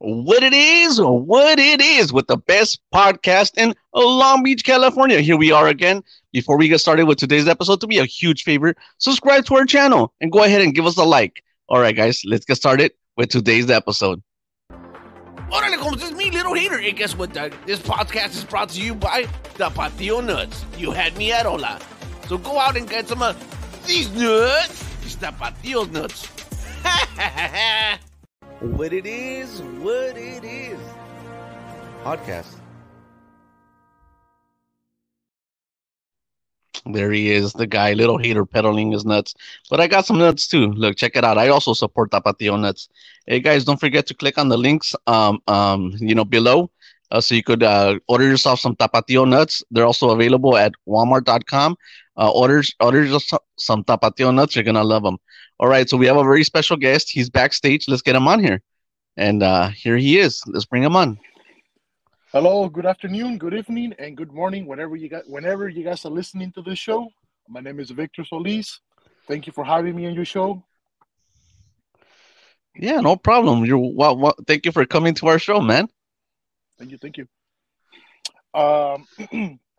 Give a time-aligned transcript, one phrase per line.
[0.00, 5.20] what it is, what it is with the best podcast in Long Beach, California.
[5.20, 6.02] Here we are again.
[6.32, 9.66] Before we get started with today's episode, to be a huge favor, subscribe to our
[9.66, 11.42] channel and go ahead and give us a like.
[11.68, 14.22] All right, guys, let's get started with today's episode.
[15.80, 16.78] Como this is me, Little Hater.
[16.78, 17.54] And guess what, Doug?
[17.64, 19.24] This podcast is brought to you by
[19.54, 20.64] Tapatio Nuts.
[20.76, 21.80] You had me at hola.
[22.28, 23.34] So go out and get some of
[23.86, 24.84] these nuts.
[25.02, 26.28] It's Tapatio Nuts.
[28.60, 30.78] what it is, what it is.
[32.04, 32.56] Podcast.
[36.86, 39.34] There he is, the guy, little hater peddling his nuts.
[39.68, 40.72] But I got some nuts too.
[40.72, 41.38] Look, check it out.
[41.38, 42.88] I also support Tapatio nuts.
[43.26, 46.70] Hey guys, don't forget to click on the links um um you know below.
[47.10, 49.64] Uh, so you could uh, order yourself some Tapatio nuts.
[49.72, 51.76] They're also available at walmart.com.
[52.16, 54.54] Uh, orders orders some Tapatio nuts.
[54.54, 55.18] You're gonna love them.
[55.60, 57.10] All right, so we have a very special guest.
[57.10, 57.86] He's backstage.
[57.86, 58.62] Let's get him on here.
[59.18, 60.42] And uh, here he is.
[60.46, 61.20] Let's bring him on.
[62.32, 66.10] Hello, good afternoon, good evening, and good morning, whenever you got whenever you guys are
[66.10, 67.10] listening to this show.
[67.46, 68.80] My name is Victor Solis.
[69.28, 70.64] Thank you for having me on your show.
[72.74, 73.66] Yeah, no problem.
[73.66, 75.88] You're well, well thank you for coming to our show, man.
[76.78, 77.26] Thank you, thank you.
[78.54, 79.60] Um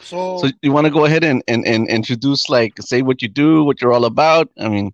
[0.00, 3.28] so So you want to go ahead and, and, and introduce like say what you
[3.28, 4.48] do, what you're all about?
[4.58, 4.92] I mean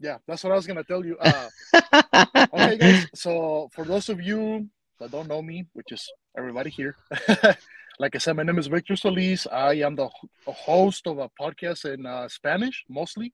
[0.00, 1.16] yeah, that's what I was gonna tell you.
[1.18, 1.48] Uh,
[2.52, 3.06] okay, guys.
[3.14, 4.68] So for those of you
[5.00, 6.96] that don't know me, which is everybody here,
[7.98, 9.46] like I said, my name is Victor Solis.
[9.50, 10.08] I am the
[10.46, 13.32] host of a podcast in uh, Spanish, mostly.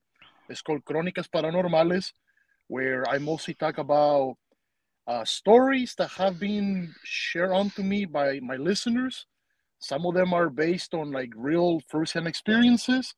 [0.49, 2.11] It's called Crónicas Paranormales,
[2.67, 4.35] where I mostly talk about
[5.07, 9.27] uh, stories that have been shared onto me by my listeners.
[9.85, 13.13] Some of them are based on like real first-hand experiences.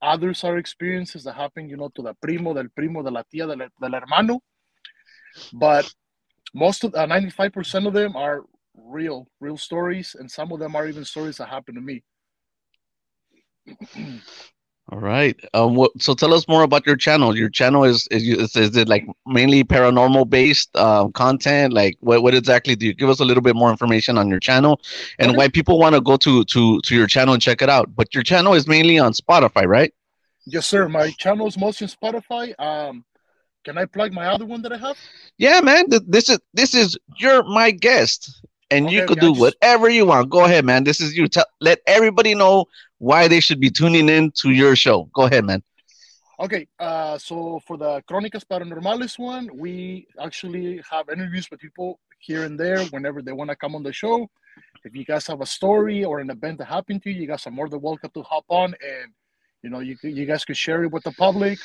[0.00, 3.48] Others are experiences that happen, you know, to the primo, del primo, de la tía,
[3.48, 4.40] del, del hermano.
[5.52, 5.92] But
[6.54, 10.86] most of uh, 95% of them are real real stories and some of them are
[10.86, 12.02] even stories that happened to me
[14.90, 18.56] all right um what, so tell us more about your channel your channel is is,
[18.56, 23.08] is it like mainly paranormal based um, content like what, what exactly do you give
[23.08, 24.80] us a little bit more information on your channel
[25.18, 27.94] and why people want to go to to to your channel and check it out
[27.94, 29.94] but your channel is mainly on spotify right
[30.46, 33.04] yes sir my channel is mostly on spotify um
[33.64, 34.96] can I plug my other one that I have?
[35.38, 35.84] Yeah, man.
[35.88, 39.40] This is this is you're my guest, and okay, you could do just...
[39.40, 40.30] whatever you want.
[40.30, 40.84] Go ahead, man.
[40.84, 41.28] This is you.
[41.28, 42.66] Tell let everybody know
[43.02, 45.10] why they should be tuning in to your show.
[45.12, 45.60] Go ahead, man.
[46.38, 52.44] Okay, uh, so for the Crónicas Paranormales one, we actually have interviews with people here
[52.44, 54.30] and there whenever they want to come on the show.
[54.84, 57.44] If you guys have a story or an event that happened to you, you guys
[57.44, 59.08] are more than welcome to hop on and
[59.64, 61.58] you know you you guys could share it with the public.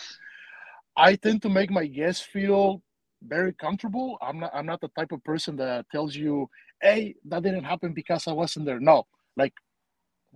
[0.95, 2.81] I tend to make my guests feel
[3.21, 4.17] very comfortable.
[4.21, 6.49] I'm not I'm not the type of person that tells you,
[6.81, 8.79] hey, that didn't happen because I wasn't there.
[8.79, 9.05] No.
[9.35, 9.53] Like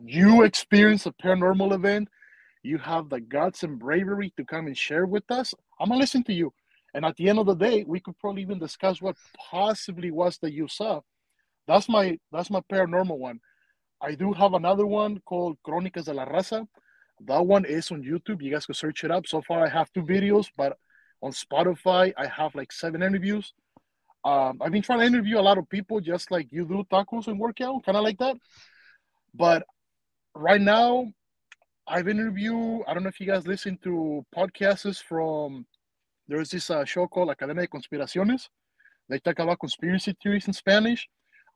[0.04, 2.10] you experience a paranormal event,
[2.64, 5.54] you have the guts and bravery to come and share with us.
[5.80, 6.54] I'm gonna listen to you.
[6.94, 10.38] And at the end of the day, we could probably even discuss what possibly was
[10.40, 11.02] that you saw.
[11.68, 13.40] That's my that's my paranormal one.
[14.02, 16.68] I do have another one called Crónicas de la Raza.
[17.26, 18.42] That one is on YouTube.
[18.42, 19.28] You guys can search it up.
[19.28, 20.78] So far, I have two videos, but
[21.22, 23.54] on Spotify, I have like seven interviews.
[24.26, 27.28] Um, I've been trying to interview a lot of people, just like you do tacos
[27.28, 28.38] and workout, kind of like that.
[29.34, 29.64] But
[30.36, 31.12] right now,
[31.88, 32.84] I've interviewed.
[32.88, 35.66] I don't know if you guys listen to podcasts from.
[36.28, 38.48] There's this uh, show called Academia de Conspiraciones.
[39.10, 41.08] They talk about conspiracy theories in Spanish.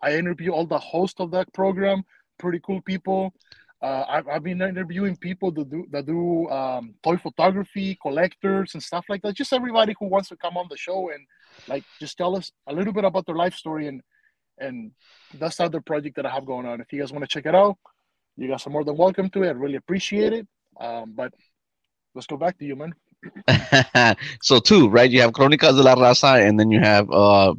[0.01, 2.03] I interview all the hosts of that program.
[2.37, 3.33] Pretty cool people.
[3.81, 8.83] Uh, I've, I've been interviewing people that do that do um, toy photography, collectors, and
[8.83, 9.35] stuff like that.
[9.35, 11.25] Just everybody who wants to come on the show and
[11.67, 14.01] like just tell us a little bit about their life story and
[14.57, 14.91] and
[15.35, 16.81] that's the other project that I have going on.
[16.81, 17.77] If you guys want to check it out,
[18.37, 19.47] you guys are more than welcome to it.
[19.47, 20.47] I really appreciate it.
[20.79, 21.33] Um, but
[22.13, 22.93] let's go back to you, man.
[24.41, 25.09] so two, right?
[25.09, 27.53] You have Crónicas de la Raza, and then you have uh,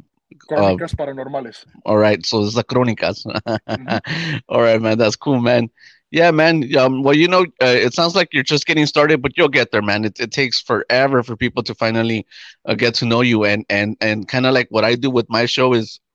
[0.49, 1.65] Crónicas uh, Paranormales.
[1.85, 3.25] All right, so it's the Crónicas.
[3.25, 4.37] mm-hmm.
[4.49, 5.69] All right, man, that's cool, man.
[6.09, 6.73] Yeah, man.
[6.77, 9.71] Um, well, you know, uh, it sounds like you're just getting started, but you'll get
[9.71, 10.05] there, man.
[10.05, 12.25] It, it takes forever for people to finally
[12.65, 15.25] uh, get to know you, and and and kind of like what I do with
[15.29, 16.06] my show is, uh,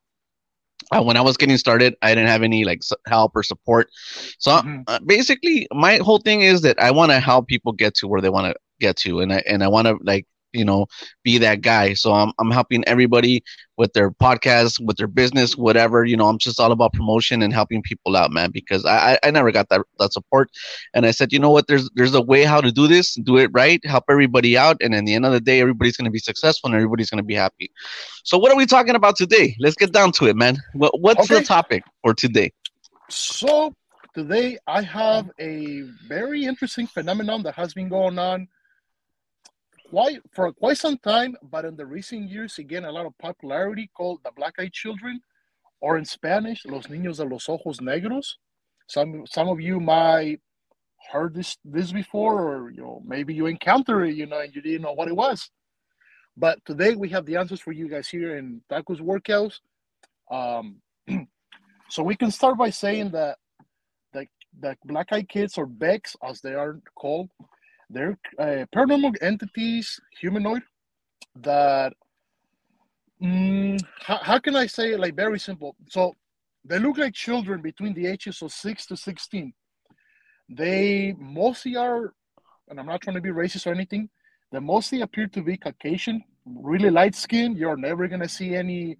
[1.00, 3.90] when I was getting started, I didn't have any like help or support.
[4.38, 4.82] So mm-hmm.
[4.86, 8.20] uh, basically, my whole thing is that I want to help people get to where
[8.20, 10.86] they want to get to, and I and I want to like you know
[11.22, 11.94] be that guy.
[11.94, 13.42] So I'm I'm helping everybody
[13.76, 16.04] with their podcast, with their business, whatever.
[16.04, 18.50] You know, I'm just all about promotion and helping people out, man.
[18.50, 20.50] Because I I never got that that support,
[20.94, 21.66] and I said, you know what?
[21.66, 24.94] There's there's a way how to do this, do it right, help everybody out, and
[24.94, 27.70] at the end of the day, everybody's gonna be successful and everybody's gonna be happy.
[28.24, 29.56] So what are we talking about today?
[29.58, 30.58] Let's get down to it, man.
[30.74, 31.40] What, what's okay.
[31.40, 32.52] the topic for today?
[33.08, 33.74] So
[34.14, 38.48] today I have a very interesting phenomenon that has been going on
[39.92, 43.90] quite for quite some time, but in the recent years, again, a lot of popularity
[43.94, 45.20] called the black-eyed children,
[45.82, 48.36] or in Spanish, los niños de los ojos negros.
[48.88, 50.40] Some some of you might
[51.12, 54.62] heard this this before, or you know maybe you encountered it, you know, and you
[54.62, 55.50] didn't know what it was.
[56.38, 59.60] But today we have the answers for you guys here in Tacos Workouts.
[60.30, 60.80] Um,
[61.90, 63.36] so we can start by saying that
[64.58, 67.30] the black eyed kids or BEKs, as they are called,
[67.92, 70.62] they're uh, paranormal entities, humanoid,
[71.36, 71.92] that
[73.22, 75.76] mm, how, how can I say it like very simple?
[75.88, 76.16] So
[76.64, 79.52] they look like children between the ages of six to 16.
[80.48, 82.12] They mostly are,
[82.68, 84.08] and I'm not trying to be racist or anything,
[84.52, 87.56] they mostly appear to be Caucasian, really light skin.
[87.56, 88.96] You're never gonna see any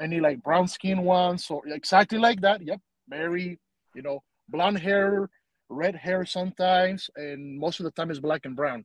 [0.00, 2.64] any like brown skin ones or exactly like that.
[2.64, 3.58] Yep, very,
[3.94, 5.28] you know, blonde hair,
[5.68, 8.84] red hair sometimes, and most of the time is black and brown.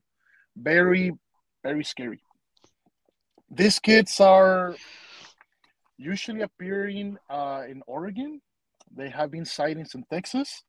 [0.56, 1.12] Very,
[1.62, 2.20] very scary.
[3.50, 4.74] These kids are
[5.96, 8.40] usually appearing uh, in Oregon.
[8.96, 10.62] They have been sightings in Texas.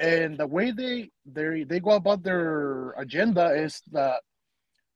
[0.00, 4.20] And the way they they they go about their agenda is that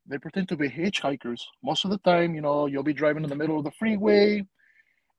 [0.06, 1.40] they pretend to be hitchhikers.
[1.62, 4.44] Most of the time, you know, you'll be driving in the middle of the freeway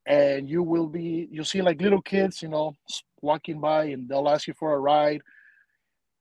[0.06, 2.76] and you will be you'll see like little kids, you know,
[3.24, 5.22] walking by and they'll ask you for a ride.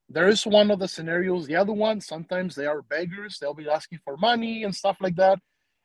[0.08, 1.46] There is one of the scenarios.
[1.46, 3.38] The other one, sometimes they are beggars.
[3.38, 5.38] They'll be asking for money and stuff like that.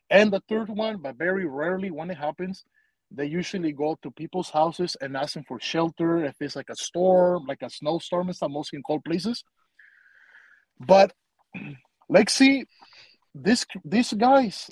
[0.10, 2.64] And the third one, but very rarely when it happens,
[3.12, 6.76] they usually go to people's houses and ask them for shelter if it's like a
[6.76, 9.44] storm, like a snowstorm and stuff, mostly in cold places.
[10.80, 11.14] But
[12.10, 12.66] let's see,
[13.34, 14.70] this these guys,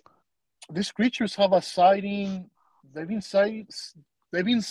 [0.70, 2.50] these creatures have a sighting.
[2.94, 3.94] They've been sights.
[4.32, 4.64] They've been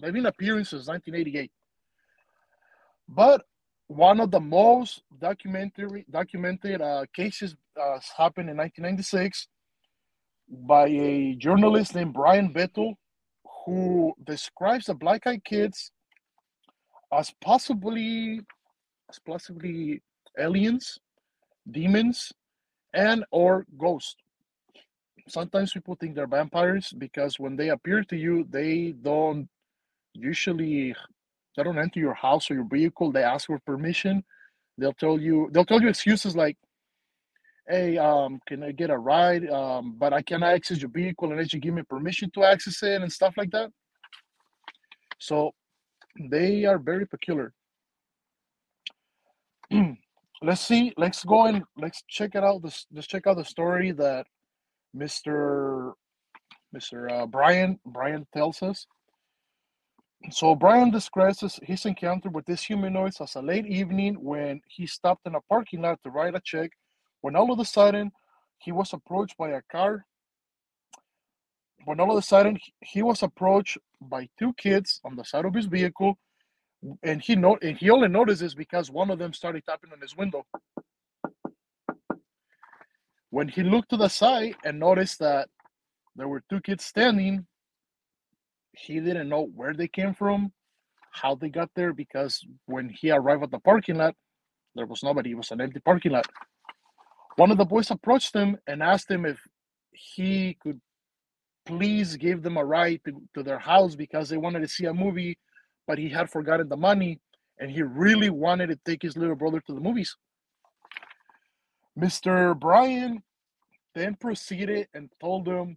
[0.00, 1.50] They've been appearing since 1988.
[3.08, 3.42] But
[3.88, 9.48] one of the most documentary documented uh, cases uh, happened in 1996
[10.48, 12.94] by a journalist named Brian Bethel,
[13.64, 15.90] who describes the black-eyed kids
[17.12, 18.40] as possibly
[19.10, 20.02] as possibly
[20.38, 20.98] aliens,
[21.70, 22.32] demons,
[22.94, 24.16] and or ghosts.
[25.28, 29.48] Sometimes people think they're vampires because when they appear to you, they don't
[30.20, 30.94] usually
[31.56, 34.24] they don't enter your house or your vehicle they ask for permission.
[34.78, 36.56] They'll tell you they'll tell you excuses like
[37.68, 39.48] hey um can i get a ride?
[39.48, 43.02] Um but i cannot access your vehicle unless you give me permission to access it
[43.02, 43.70] and stuff like that.
[45.18, 45.52] So
[46.30, 47.52] they are very peculiar.
[50.42, 54.26] Let's see let's go and let's check it out let's check out the story that
[54.96, 55.92] mr
[56.74, 58.86] mr uh, brian brian tells us
[60.28, 65.26] so Brian describes his encounter with these humanoids as a late evening when he stopped
[65.26, 66.70] in a parking lot to write a check.
[67.22, 68.12] When all of a sudden
[68.58, 70.04] he was approached by a car.
[71.86, 75.54] When all of a sudden he was approached by two kids on the side of
[75.54, 76.18] his vehicle,
[77.02, 80.00] and he know and he only noticed this because one of them started tapping on
[80.00, 80.44] his window.
[83.30, 85.48] When he looked to the side and noticed that
[86.16, 87.46] there were two kids standing
[88.72, 90.52] he didn't know where they came from,
[91.12, 94.14] how they got there, because when he arrived at the parking lot,
[94.74, 95.32] there was nobody.
[95.32, 96.26] It was an empty parking lot.
[97.36, 99.38] One of the boys approached him and asked him if
[99.92, 100.80] he could
[101.66, 104.94] please give them a ride to, to their house because they wanted to see a
[104.94, 105.38] movie,
[105.86, 107.20] but he had forgotten the money
[107.58, 110.16] and he really wanted to take his little brother to the movies.
[111.98, 112.58] Mr.
[112.58, 113.22] Brian
[113.94, 115.76] then proceeded and told him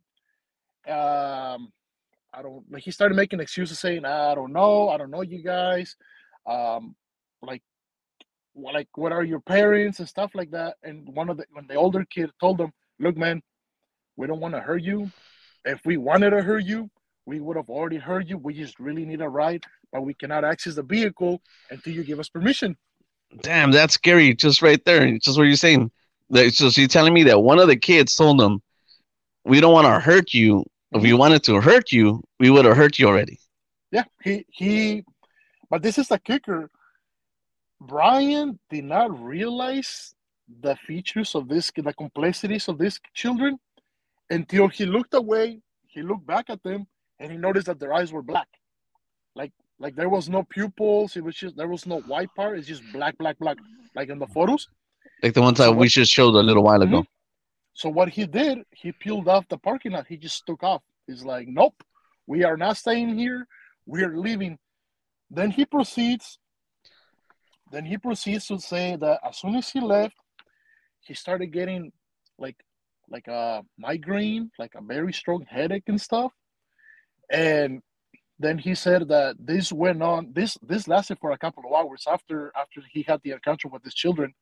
[0.88, 1.72] um,
[2.34, 5.44] I don't like he started making excuses saying, I don't know, I don't know you
[5.44, 5.96] guys.
[6.46, 6.96] Um,
[7.42, 7.62] like
[8.56, 10.78] like what are your parents and stuff like that.
[10.84, 13.42] And one of the when the older kid told him, Look, man,
[14.16, 15.12] we don't want to hurt you.
[15.66, 16.90] If we wanted to hurt you,
[17.26, 18.38] we would have already heard you.
[18.38, 22.20] We just really need a ride, but we cannot access the vehicle until you give
[22.20, 22.76] us permission.
[23.42, 24.36] Damn, that's scary.
[24.36, 25.18] Just right there.
[25.20, 25.92] Just what you're saying.
[26.32, 28.62] So she's telling me that one of the kids told them,
[29.46, 32.78] "We don't want to hurt you, if we wanted to hurt you, we would have
[32.78, 33.40] hurt you already.
[33.92, 35.04] Yeah, he he
[35.70, 36.70] but this is the kicker.
[37.82, 40.14] Brian did not realize
[40.62, 43.58] the features of this, the complexities of these children,
[44.30, 45.62] until he looked away.
[45.88, 46.88] He looked back at them,
[47.20, 48.48] and he noticed that their eyes were black,
[49.36, 51.16] like like there was no pupils.
[51.16, 52.58] It was just there was no white part.
[52.58, 53.58] It's just black, black, black,
[53.96, 54.68] like in the photos.
[55.22, 56.96] Like the ones that So we just showed a little while mm-hmm.
[56.96, 57.06] ago.
[57.74, 60.08] So what he did, he peeled off the parking lot.
[60.08, 60.84] He just took off.
[61.08, 61.84] He's like, "Nope,
[62.28, 63.48] we are not staying here.
[63.86, 64.60] We are leaving."
[65.30, 66.38] Then he proceeds.
[67.72, 70.16] Then he proceeds to say that as soon as he left,
[71.02, 71.92] he started getting
[72.38, 72.64] like
[73.10, 76.32] like a migraine, like a very strong headache and stuff.
[77.32, 77.82] And
[78.40, 80.34] then he said that this went on.
[80.34, 83.84] This this lasted for a couple of hours after after he had the encounter with
[83.84, 84.34] his children.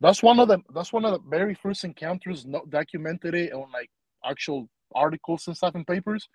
[0.00, 3.70] That's one of the that's one of the very first encounters no, documented it on
[3.72, 3.90] like
[4.24, 6.28] actual articles and stuff in papers.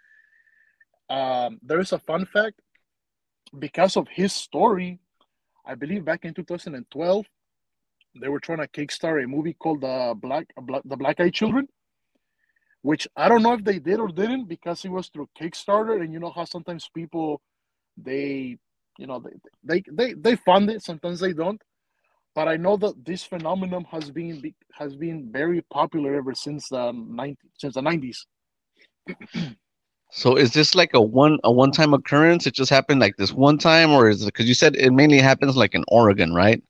[1.09, 2.59] Um, there is a fun fact
[3.57, 4.99] because of his story.
[5.65, 7.25] I believe back in 2012,
[8.19, 11.67] they were trying to kickstart a movie called the Black, Black the Black Eyed Children,
[12.81, 16.11] which I don't know if they did or didn't because it was through Kickstarter, and
[16.11, 17.41] you know how sometimes people
[17.95, 18.57] they
[18.97, 19.31] you know they
[19.63, 21.61] they they, they fund it, sometimes they don't
[22.35, 26.91] but I know that this phenomenon has been has been very popular ever since the
[26.91, 28.25] 90, since the 90s.
[30.11, 32.45] So is this like a one a one time occurrence?
[32.47, 35.19] It just happened like this one time, or is it because you said it mainly
[35.19, 36.61] happens like in Oregon, right?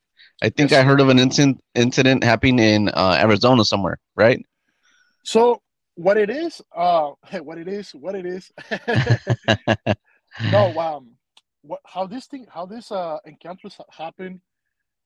[0.42, 0.80] I think Yes.
[0.80, 4.44] I heard of an incident incident happening in uh, Arizona somewhere, right?
[5.24, 5.62] So
[5.94, 8.50] what it is, uh, what it is, what it is.
[10.44, 11.16] no, um,
[11.62, 14.40] what how this thing, how this uh encounters happen.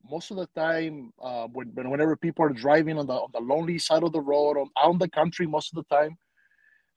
[0.04, 3.40] Most of the time, uh, when, when whenever people are driving on the on the
[3.40, 6.16] lonely side of the road, on out in the country, most of the time,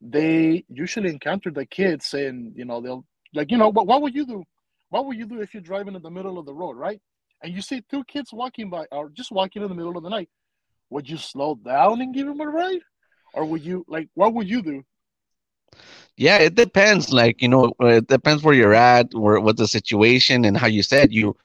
[0.01, 4.15] they usually encounter the kids, and you know they'll like, you know, what what would
[4.15, 4.43] you do?
[4.89, 6.99] What would you do if you're driving in the middle of the road, right?
[7.41, 10.09] And you see two kids walking by, or just walking in the middle of the
[10.09, 10.29] night.
[10.89, 12.81] Would you slow down and give them a ride,
[13.33, 14.09] or would you like?
[14.13, 14.83] What would you do?
[16.17, 17.11] Yeah, it depends.
[17.11, 20.67] Like, you know, uh, it depends where you're at, where what the situation, and how
[20.67, 21.35] you said you,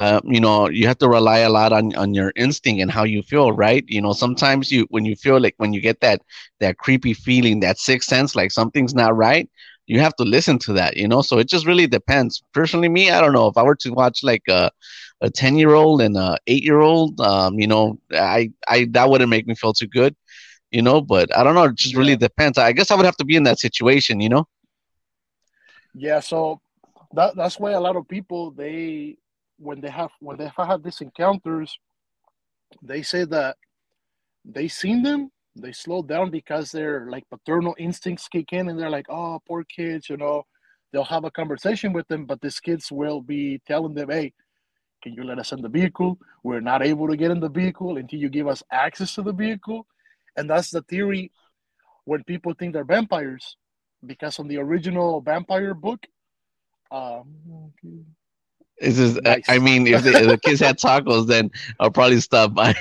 [0.00, 3.04] uh, you know, you have to rely a lot on on your instinct and how
[3.04, 3.84] you feel, right?
[3.88, 6.22] You know, sometimes you when you feel like when you get that
[6.60, 9.48] that creepy feeling, that sixth sense, like something's not right,
[9.86, 11.22] you have to listen to that, you know.
[11.22, 12.42] So it just really depends.
[12.52, 14.70] Personally, me, I don't know if I were to watch like a
[15.20, 19.08] a ten year old and a eight year old, um, you know, I I that
[19.10, 20.14] wouldn't make me feel too good
[20.74, 23.16] you know but i don't know it just really depends i guess i would have
[23.16, 24.46] to be in that situation you know
[25.94, 26.60] Yeah, so
[27.12, 29.16] that that's why a lot of people they
[29.58, 31.78] when they have when they have had these encounters,
[32.82, 33.56] they say that
[34.44, 38.90] they seen them, they slow down because their like paternal instincts kick in and they're
[38.90, 40.42] like, oh poor kids, you know,
[40.92, 44.32] they'll have a conversation with them, but these kids will be telling them, Hey,
[45.02, 46.18] can you let us in the vehicle?
[46.42, 49.32] We're not able to get in the vehicle until you give us access to the
[49.32, 49.86] vehicle.
[50.36, 51.32] And that's the theory
[52.04, 53.56] when people think they're vampires
[54.04, 56.06] because on the original vampire book,
[56.90, 57.26] um,
[58.76, 59.44] It's just, Nice.
[59.48, 61.50] I mean, if the, if the kids had tacos, then
[61.80, 62.74] I'll probably stop by.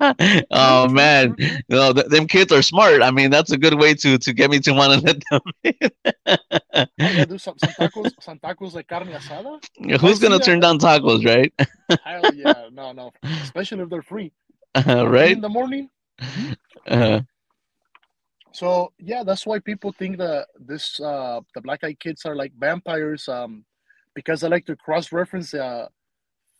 [0.50, 3.02] oh man, you know, th- them kids are smart.
[3.02, 5.40] I mean, that's a good way to to get me to want to let them
[5.64, 6.86] in.
[6.98, 9.60] gotta do some, some tacos, some tacos de carne asada.
[10.00, 11.52] Who's gonna turn down tacos, right?
[12.04, 14.32] Hell yeah, no, no, especially if they're free.
[14.74, 15.32] Uh, right?
[15.32, 15.90] in the morning.
[16.86, 17.20] Uh,
[18.52, 22.52] So yeah, that's why people think that this uh, the black eyed kids are like
[22.58, 23.64] vampires, um,
[24.14, 25.86] because I like to cross reference uh,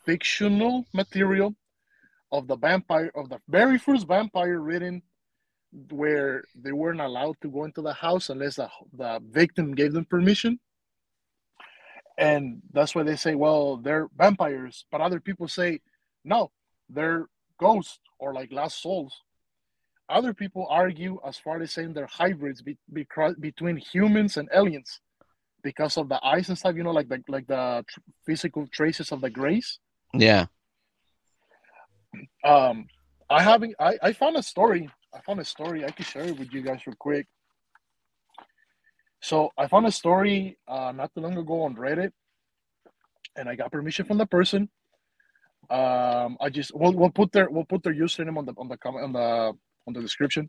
[0.05, 1.57] fictional material
[2.31, 5.03] of the vampire of the very first vampire written,
[5.91, 10.05] where they weren't allowed to go into the house unless the, the victim gave them
[10.05, 10.61] permission.
[12.19, 15.81] And that's why they say, well, they're vampires, but other people say,
[16.25, 16.51] no,
[16.89, 17.27] they're
[17.59, 19.23] ghosts or like lost souls
[20.09, 23.07] other people argue as far as saying they're hybrids be, be,
[23.41, 25.01] between humans and aliens
[25.63, 29.13] because of the eyes and stuff you know like the like the tr- physical traces
[29.13, 29.79] of the grays.
[30.15, 30.47] Yeah.
[32.45, 32.87] um
[33.29, 36.39] i haven't I, I found a story i found a story i can share it
[36.39, 37.27] with you guys real quick.
[39.21, 42.13] So i found a story uh not too long ago on reddit
[43.37, 44.71] and i got permission from the person.
[45.71, 48.79] Um i just we'll, we'll put their we'll put their username on the on the
[48.79, 49.53] comment on the
[49.89, 50.49] on the description.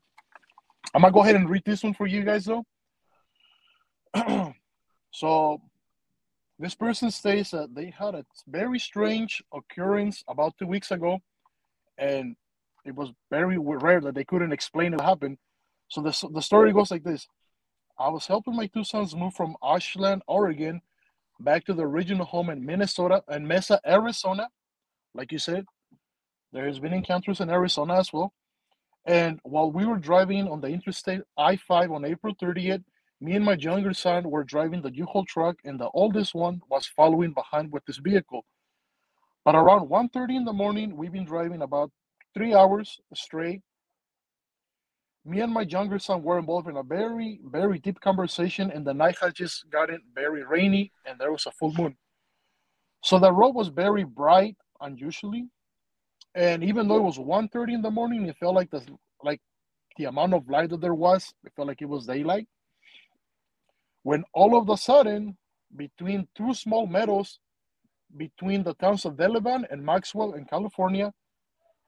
[0.93, 2.63] I'm gonna go ahead and read this one for you guys though.
[5.11, 5.59] So
[6.59, 11.17] this person states that they had a very strange occurrence about two weeks ago
[11.97, 12.35] and
[12.85, 15.39] it was very rare that they couldn't explain what happened.
[15.87, 17.27] So the, the story goes like this.
[17.97, 20.81] I was helping my two sons move from ashland oregon
[21.39, 24.47] back to the original home in minnesota and mesa arizona.
[25.15, 25.65] Like you said
[26.53, 28.31] There has been encounters in Arizona as well.
[29.09, 32.83] And while we were driving on the interstate I-5 on April 30th,
[33.19, 36.85] me and my younger son were driving the U-Haul truck, and the oldest one was
[36.85, 38.45] following behind with this vehicle.
[39.43, 41.91] But around 1.30 in the morning, we've been driving about
[42.35, 43.61] three hours straight.
[45.25, 48.93] Me and my younger son were involved in a very, very deep conversation, and the
[48.93, 51.97] night had just gotten very rainy, and there was a full moon.
[53.03, 55.47] So the road was very bright, unusually,
[56.35, 58.85] and even though it was 1.30 in the morning, it felt like the
[59.23, 59.41] like
[59.97, 62.47] the amount of light that there was, it felt like it was daylight.
[64.03, 65.37] When all of a sudden,
[65.75, 67.39] between two small meadows,
[68.15, 71.11] between the towns of Delevan and Maxwell in California,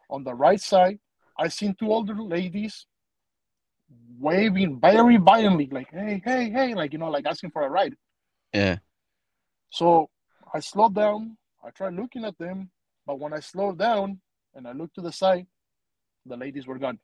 [0.10, 1.00] on the right side,
[1.38, 2.86] I seen two older ladies
[4.20, 7.96] waving very violently, like "Hey, hey, hey!" like you know, like asking for a ride.
[8.54, 8.80] Yeah.
[9.70, 10.10] So
[10.54, 11.38] I slowed down.
[11.64, 12.72] I tried looking at them,
[13.06, 14.20] but when I slowed down
[14.56, 15.48] and I looked to the side,
[16.26, 17.00] the ladies were gone.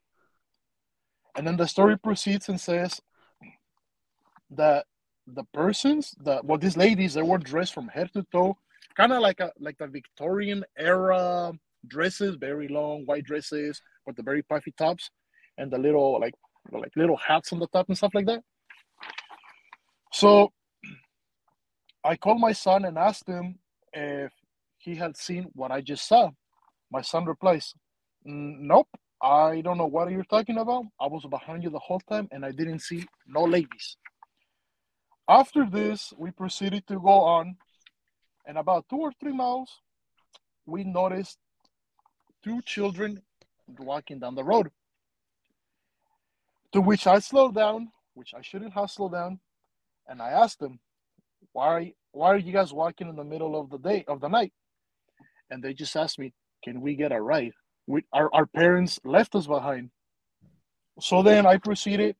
[1.35, 2.99] And then the story proceeds and says
[4.51, 4.85] that
[5.27, 8.57] the persons, the well, these ladies, they were dressed from head to toe,
[8.95, 11.51] kind of like a like the Victorian era
[11.85, 15.11] dresses, very long white dresses with the very puffy tops
[15.57, 16.33] and the little like
[16.71, 18.41] like little hats on the top and stuff like that.
[20.11, 20.51] So
[22.03, 23.59] I called my son and asked him
[23.93, 24.31] if
[24.77, 26.31] he had seen what I just saw.
[26.91, 27.73] My son replies,
[28.23, 28.89] Nope,
[29.21, 30.85] I don't know what you're talking about.
[30.99, 33.97] I was behind you the whole time and I didn't see no ladies.
[35.27, 37.57] After this, we proceeded to go on,
[38.45, 39.81] and about two or three miles,
[40.65, 41.37] we noticed
[42.43, 43.21] two children
[43.79, 44.71] walking down the road.
[46.71, 49.41] To which I slowed down, which I shouldn't have slowed down,
[50.07, 50.79] and I asked them,
[51.51, 51.93] "Why?
[52.11, 54.53] Why are you guys walking in the middle of the day of the night?"
[55.49, 56.33] And they just asked me,
[56.63, 57.53] "Can we get a ride?"
[57.85, 59.91] We, our our parents left us behind.
[60.99, 62.15] So then I proceeded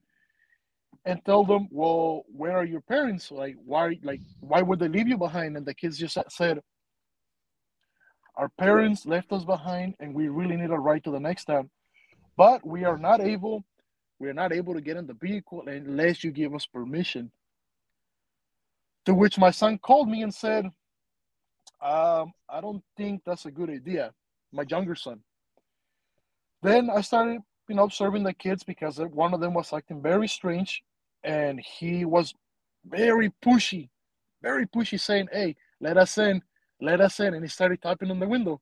[1.05, 3.31] and tell them, "Well, where are your parents?
[3.31, 3.99] Like, why?
[4.03, 6.61] Like, why would they leave you behind?" And the kids just said,
[8.35, 11.69] "Our parents left us behind, and we really need a ride to the next town,
[12.35, 13.65] but we are not able."
[14.19, 17.31] We are not able to get in the vehicle unless you give us permission.
[19.05, 20.65] To which my son called me and said,
[21.81, 24.13] um, I don't think that's a good idea.
[24.57, 25.19] My younger son.
[26.63, 30.27] Then I started, you know, observing the kids because one of them was acting very
[30.27, 30.81] strange
[31.23, 32.33] and he was
[32.83, 33.89] very pushy,
[34.41, 36.41] very pushy, saying, Hey, let us in,
[36.81, 37.35] let us in.
[37.35, 38.59] And he started tapping on the window.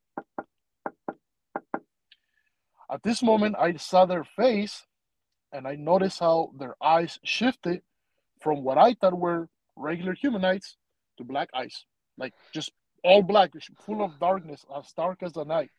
[2.91, 4.85] At this moment, I saw their face
[5.53, 7.81] and I noticed how their eyes shifted
[8.41, 10.75] from what I thought were regular humanites
[11.17, 11.85] to black eyes,
[12.17, 13.51] like just all black,
[13.85, 15.69] full of darkness, as dark as the night.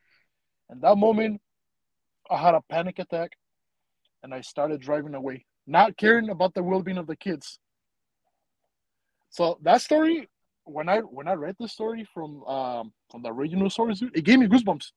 [0.68, 1.40] And that moment,
[2.30, 3.32] I had a panic attack,
[4.22, 7.58] and I started driving away, not caring about the well-being of the kids.
[9.30, 10.28] So that story,
[10.64, 14.38] when I when I read the story from um, from the original source, it gave
[14.38, 14.90] me goosebumps.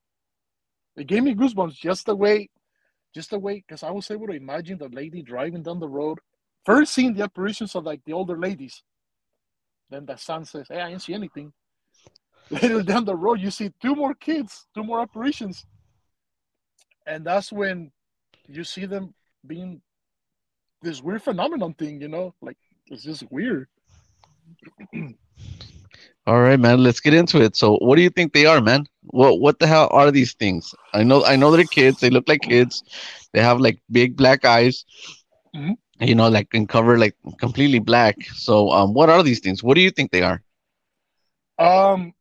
[0.96, 2.50] It gave me goosebumps just the way
[3.14, 6.20] just the way because I was able to imagine the lady driving down the road,
[6.66, 8.84] first seeing the apparitions of like the older ladies.
[9.90, 11.52] Then the son says, Hey, I didn't see anything.
[12.50, 15.66] Later down the road, you see two more kids, two more apparitions.
[17.06, 17.92] And that's when
[18.48, 19.14] you see them
[19.46, 19.82] being
[20.82, 22.58] this weird phenomenon thing, you know, like
[22.88, 23.68] it's just weird.
[26.28, 26.84] All right, man.
[26.84, 27.56] Let's get into it.
[27.56, 28.86] So, what do you think they are, man?
[29.08, 30.76] What What the hell are these things?
[30.94, 32.00] I know, I know they're kids.
[32.00, 32.84] They look like kids.
[33.34, 34.86] They have like big black eyes.
[35.56, 35.74] Mm-hmm.
[36.04, 38.24] You know, like and cover like completely black.
[38.36, 39.64] So, um, what are these things?
[39.64, 40.44] What do you think they are?
[41.58, 42.14] Um,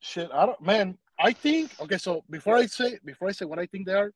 [0.00, 0.30] shit.
[0.32, 0.98] I don't, man.
[1.18, 1.98] I think okay.
[1.98, 4.12] So before I say before I say what I think they are,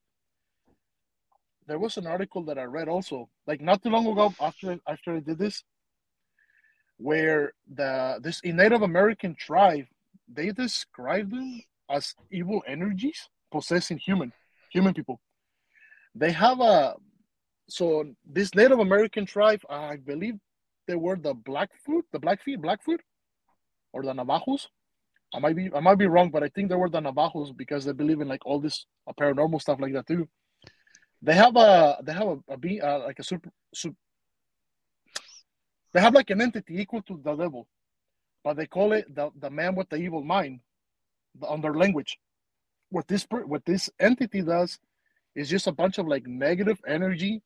[1.67, 5.15] there was an article that I read also, like not too long ago after after
[5.15, 5.63] I did this
[6.97, 9.85] where the this Native American tribe
[10.27, 14.31] they describe them as evil energies possessing human
[14.71, 15.19] human people.
[16.15, 16.95] They have a
[17.67, 20.35] so this Native American tribe, I believe
[20.87, 23.01] they were the Blackfoot, the Blackfeet, Blackfoot,
[23.91, 24.69] or the Navajos.
[25.35, 27.83] I might be I might be wrong, but I think they were the Navajos because
[27.83, 30.29] they believe in like all this uh, paranormal stuff like that too.
[31.21, 33.97] They have a they have a, a uh, like a super, super
[35.93, 37.67] they have like an entity equal to the devil,
[38.43, 40.61] but they call it the, the man with the evil mind
[41.41, 42.17] on their language.
[42.89, 44.79] What this what this entity does
[45.35, 47.41] is just a bunch of like negative energy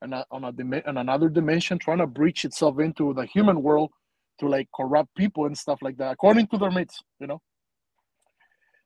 [0.00, 0.52] and on a
[0.86, 3.90] on another dimension trying to breach itself into the human world
[4.38, 7.40] to like corrupt people and stuff like that according to their mates you know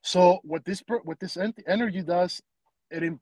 [0.02, 2.40] So what this what this energy does,
[2.90, 3.20] it im-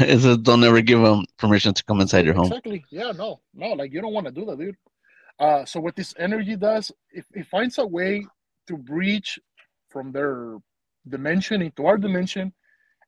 [0.00, 2.46] Is it don't ever give them permission to come inside your home.
[2.46, 4.76] exactly yeah no no like you don't want to do that, dude.
[5.38, 8.26] Uh, so what this energy does, it, it finds a way
[8.68, 9.38] to breach
[9.88, 10.58] from their
[11.08, 12.52] dimension into our dimension,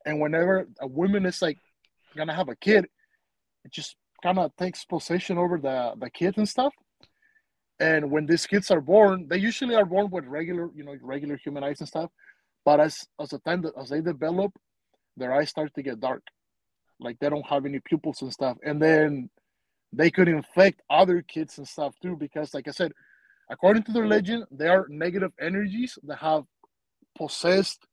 [0.06, 1.58] and whenever a woman is like
[2.16, 2.86] gonna have a kid,
[3.64, 6.72] it just kind of takes possession over the the kid and stuff.
[7.80, 11.36] And when these kids are born, they usually are born with regular, you know, regular
[11.36, 12.10] human eyes and stuff.
[12.64, 14.52] But as as the time that as they develop,
[15.16, 16.22] their eyes start to get dark,
[17.00, 18.56] like they don't have any pupils and stuff.
[18.62, 19.30] And then
[19.92, 22.92] they could infect other kids and stuff too, because like I said,
[23.50, 26.44] according to their legend, they are negative energies that have
[27.16, 27.86] possessed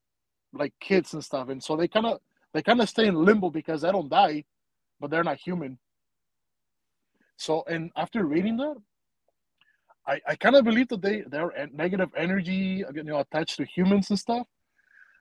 [0.54, 2.20] like kids and stuff, and so they kind of
[2.54, 4.46] they kind of stay in limbo because they don't die,
[5.00, 5.78] but they're not human.
[7.38, 8.76] So, and after reading that,
[10.10, 13.66] I, I kind of believe that they they're en- negative energy, you know, attached to
[13.66, 14.48] humans and stuff.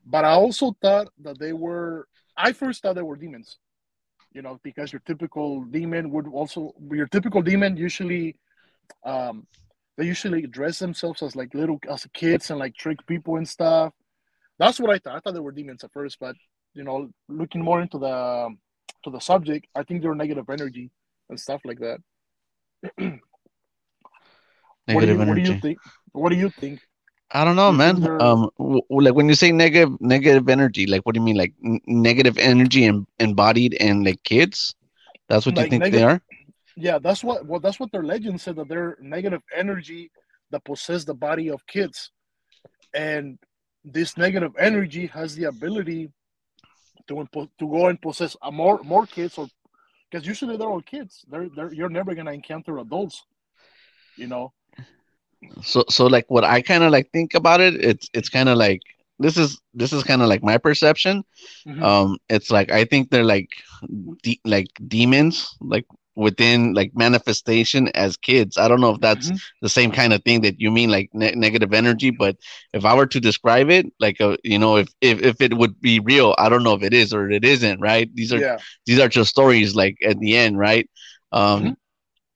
[0.06, 2.08] But I also thought that they were.
[2.36, 3.58] I first thought they were demons,
[4.32, 8.36] you know, because your typical demon would also your typical demon usually,
[9.04, 9.46] um,
[9.98, 13.92] they usually dress themselves as like little as kids and like trick people and stuff.
[14.58, 15.16] That's what I thought.
[15.16, 16.34] I thought they were demons at first, but
[16.72, 18.48] you know, looking more into the
[19.04, 20.90] to the subject, I think they're negative energy
[21.28, 22.00] and stuff like that.
[24.94, 25.78] what, do Negative you, what do you think?
[26.12, 26.80] What do you think?
[27.30, 28.04] I don't know, You man.
[28.20, 31.36] Um, w- like when you say negative, negative energy, like what do you mean?
[31.36, 34.74] Like n- negative energy em- embodied in like kids?
[35.28, 36.22] That's what you Like think they are?
[36.76, 40.10] Yeah, that's what well, that's what their legend said that they're negative energy
[40.50, 42.10] that possess the body of kids,
[42.94, 43.38] and
[43.84, 46.10] this negative energy has the ability
[47.08, 49.48] to impo- to go and possess a more more kids or
[50.10, 51.24] because usually they're all kids.
[51.28, 53.24] They're, they're you're never gonna encounter adults,
[54.16, 54.52] you know.
[55.62, 58.58] So, so like what I kind of like think about it, it's it's kind of
[58.58, 58.80] like
[59.18, 61.24] this is this is kind of like my perception.
[61.66, 61.82] Mhm.
[61.82, 63.50] Um, it's like I think they're like
[64.22, 68.56] de- like demons, like within like manifestation as kids.
[68.58, 69.40] I don't know if that's Mhm.
[69.62, 72.36] the same kind of thing that you mean like ne- negative energy but
[72.72, 75.80] if i were to describe it like a, you know if, if if it would
[75.80, 78.58] be real i don't know if it is or it isn't right these are yeah,
[78.86, 80.88] these are just stories like at the end right
[81.32, 81.76] um Mhm.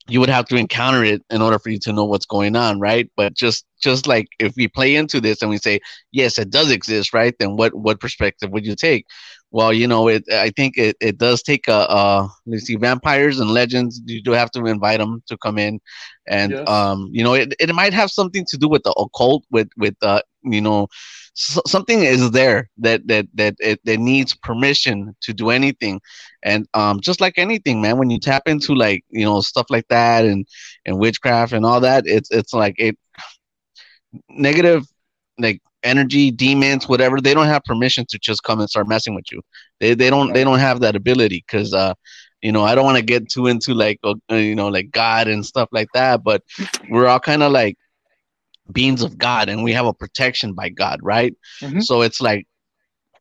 [0.08, 2.80] You would have to encounter it in order for you to know what's going on
[2.80, 3.10] right?
[3.16, 5.80] But just just like if we play into this and we say
[6.12, 7.34] yes it does exist right?
[7.38, 9.06] Then what what perspective would you take?
[9.50, 13.38] Well you know it i think it, it does take a uh let's see vampires
[13.40, 15.80] and legends you do have to invite them to come in.
[16.28, 16.66] And Yes.
[16.66, 19.94] um you know it, it might have something to do with the occult with with
[20.02, 20.86] uh you know
[21.36, 26.00] s- something is there that that that it, that needs permission to do anything.
[26.42, 29.88] And um just like anything man when you tap into like you know stuff like
[29.88, 30.46] that and
[30.86, 32.96] and witchcraft and all that it's it's like it
[34.28, 34.84] negative
[35.38, 39.24] like energy demons whatever they don't have permission to just come and start messing with
[39.32, 39.40] you.
[39.80, 41.94] They they don't they don't have that ability because uh
[42.42, 45.28] you know i don't want to get too into like uh, you know like god
[45.28, 46.42] and stuff like that but
[46.90, 47.76] we're all kind of like
[48.70, 51.34] beings of god and we have a protection by god right?
[51.62, 51.82] Mhm.
[51.82, 52.46] so it's like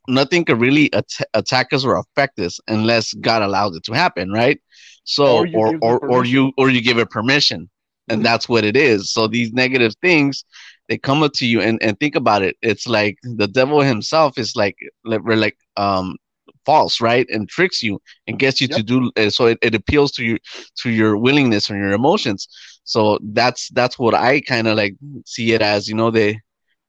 [0.07, 4.31] nothing could really at- attack us or affect us unless god allows it to happen
[4.31, 4.59] right?
[5.03, 7.69] So Or you or or, or you or you give it permission
[8.09, 8.25] and Mhm.
[8.25, 9.11] that's what it is.
[9.11, 10.43] So these negative things
[10.89, 12.57] they come up to you and, and think about it.
[12.61, 14.75] It's like the devil himself is like
[15.05, 16.17] like, we're like um
[16.65, 17.27] false right?
[17.29, 20.37] And tricks you and gets you to do so it, it appeals to you
[20.81, 22.47] to your willingness and your emotions
[22.83, 26.39] so that's that's what i kind of like see it as you know they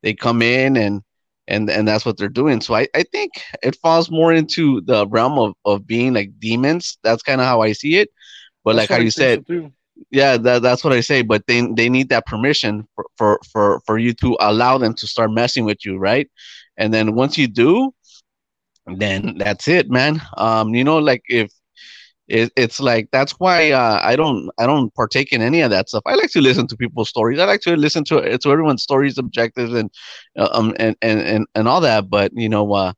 [0.02, 1.02] they come in and
[1.48, 2.60] and and that's what they're doing.
[2.60, 6.98] So i i think it falls more into the realm of of being like demons.
[7.02, 8.10] That's kind of how i see it.
[8.64, 9.44] But That's like how I you said
[10.10, 11.22] yeah that, that's what i say.
[11.22, 15.06] But they they need that permission for, for for for you to allow them to
[15.06, 16.30] start messing with you right?
[16.76, 17.92] And then once you do
[18.86, 20.20] then that's it man.
[20.36, 21.50] Um you know like if
[22.28, 25.88] it, it's like that's why uh, I don't I don't partake in any of that
[25.88, 26.02] stuff.
[26.06, 27.38] I like to listen to people's stories.
[27.38, 29.90] I like to listen to to everyone's stories, objectives, and
[30.38, 32.08] uh, um and, and and and all that.
[32.08, 32.92] But you know, uh,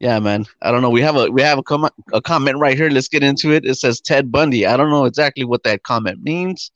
[0.00, 0.90] yeah, man, I don't know.
[0.90, 2.90] We have a we have a comment a comment right here.
[2.90, 3.64] Let's get into it.
[3.64, 4.66] It says Ted Bundy.
[4.66, 6.70] I don't know exactly what that comment means.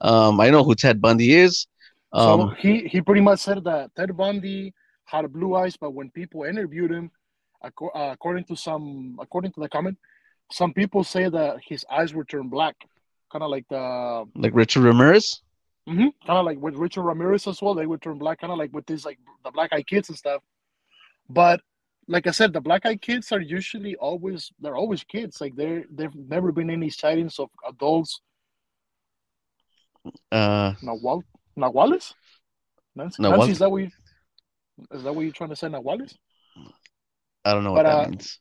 [0.00, 1.66] Um, I know who Ted Bundy is.
[2.14, 4.74] so Um, he he pretty much said that Ted Bundy
[5.04, 7.10] had blue eyes, but when people interviewed him,
[7.62, 9.98] uh, according to some according to the comment,
[10.52, 12.76] some people say that his eyes were turned black,
[13.30, 15.42] kind of like the like Richard Ramirez.
[15.86, 17.74] kind of like with Richard Ramirez as well.
[17.74, 20.18] They would turn black, kind of like with these like the black eyed kids and
[20.18, 20.42] stuff.
[21.28, 21.60] But
[22.06, 25.40] like I said, the black eyed kids are usually always they're always kids.
[25.40, 28.20] Like they they've never been any sightings of adults.
[30.30, 31.22] Uh, Nawal
[31.56, 32.14] Nawales?
[32.94, 33.90] Nancy, Nawal- Nancy, is that what you?
[34.90, 36.14] Is that what you're trying to say, Nahuales?
[37.44, 38.38] I don't know what that uh, means.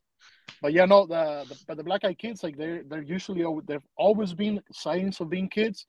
[0.61, 3.87] But yeah, no, the, the but the black eyed kids, like they're they're usually they've
[3.97, 5.85] always been signs of being kids.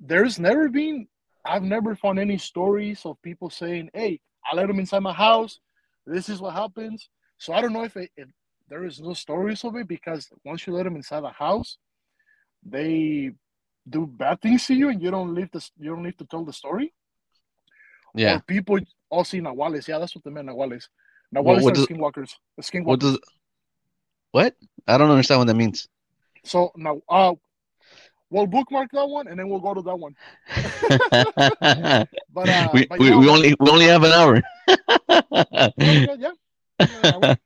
[0.00, 1.06] There's never been
[1.44, 5.58] I've never found any stories of people saying, "Hey, I let them inside my house.
[6.06, 8.28] This is what happens." So I don't know if it, if
[8.68, 11.78] there is no stories of it because once you let them inside the house,
[12.64, 13.30] they
[13.88, 15.70] do bad things to you, and you don't live this.
[15.78, 16.92] You don't need to tell the story.
[18.14, 18.36] Yeah.
[18.36, 19.86] Or people oh, all see Nahuales.
[19.86, 20.48] Yeah, that's what they meant.
[20.48, 20.88] Nahuales.
[21.30, 22.32] What- Nahuales what are does- skinwalkers.
[22.60, 22.84] Skinwalkers.
[22.84, 23.18] What does
[24.36, 24.54] what?
[24.86, 25.88] I don't understand what that means.
[26.44, 27.34] So now, uh,
[28.30, 30.16] we'll bookmark that one, and then we'll go to that one.
[32.32, 34.42] But uh, we but we, we only we only have an hour.
[35.76, 36.32] yeah, yeah, yeah.
[36.88, 37.36] Yeah, I will.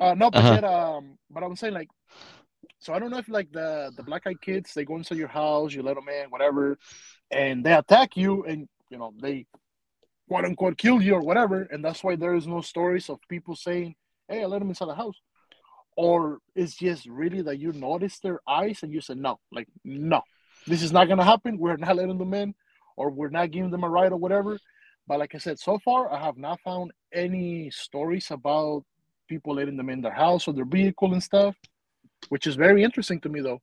[0.00, 0.50] uh, no, but Uh-huh.
[0.50, 1.88] yet, um, but I'm saying like,
[2.78, 5.28] so I don't know if like the the black eyed kids they go inside your
[5.28, 6.78] house, you let them in, whatever,
[7.30, 9.46] and they attack you, and you know they
[10.28, 13.56] quote unquote kill you or whatever, and that's why there is no stories of people
[13.56, 13.94] saying,
[14.28, 15.20] "Hey, I let them inside the house,"
[15.96, 20.22] or it's just really that you notice their eyes and you say, "No, like no,
[20.66, 21.58] this is not gonna happen.
[21.58, 22.54] We're not letting them in,
[22.96, 24.58] or we're not giving them a ride or whatever."
[25.08, 28.84] But like I said, so far I have not found any stories about
[29.28, 31.56] people letting them in their house or their vehicle and stuff,
[32.28, 33.60] which is very interesting to me though.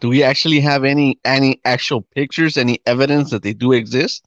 [0.00, 4.24] Do we actually have any any actual pictures, any evidence that they do exist?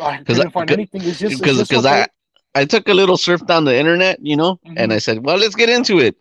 [0.00, 1.02] I 'Cause couldn't find anything.
[1.02, 2.08] It's just Because it's just because I
[2.54, 4.94] I took a little surf down the internet, you know, and Mhm.
[4.94, 6.16] I said, well, let's get into it.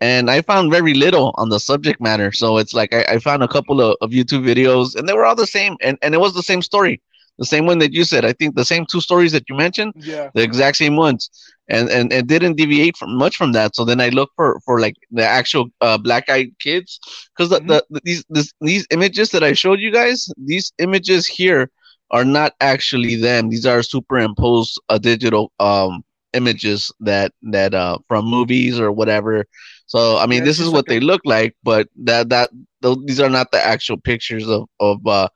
[0.00, 2.32] And I found very little on the subject matter.
[2.32, 5.24] So it's like I, I found a couple of, of YouTube videos and they were
[5.24, 5.76] all the same.
[5.80, 7.00] And, and it was the same story,
[7.38, 8.24] the same one that you said.
[8.24, 11.30] I think the same two stories that you mentioned, yeah, the exact same ones.
[11.68, 13.74] And, and it didn't deviate from much from that.
[13.74, 16.98] So then I looked for, for like the actual uh, black eyed kids.
[17.36, 17.66] Because the, Mhm.
[17.66, 21.70] the, the, these, this, these images that I showed you guys, these images here
[22.10, 23.48] are not actually them.
[23.50, 29.44] These are superimposed uh, digital um images that that uh from movies or whatever.
[29.86, 32.50] So I mean, Yeah, this is what like a- they look like, but that that
[32.82, 35.28] th- these are not the actual pictures of of uh,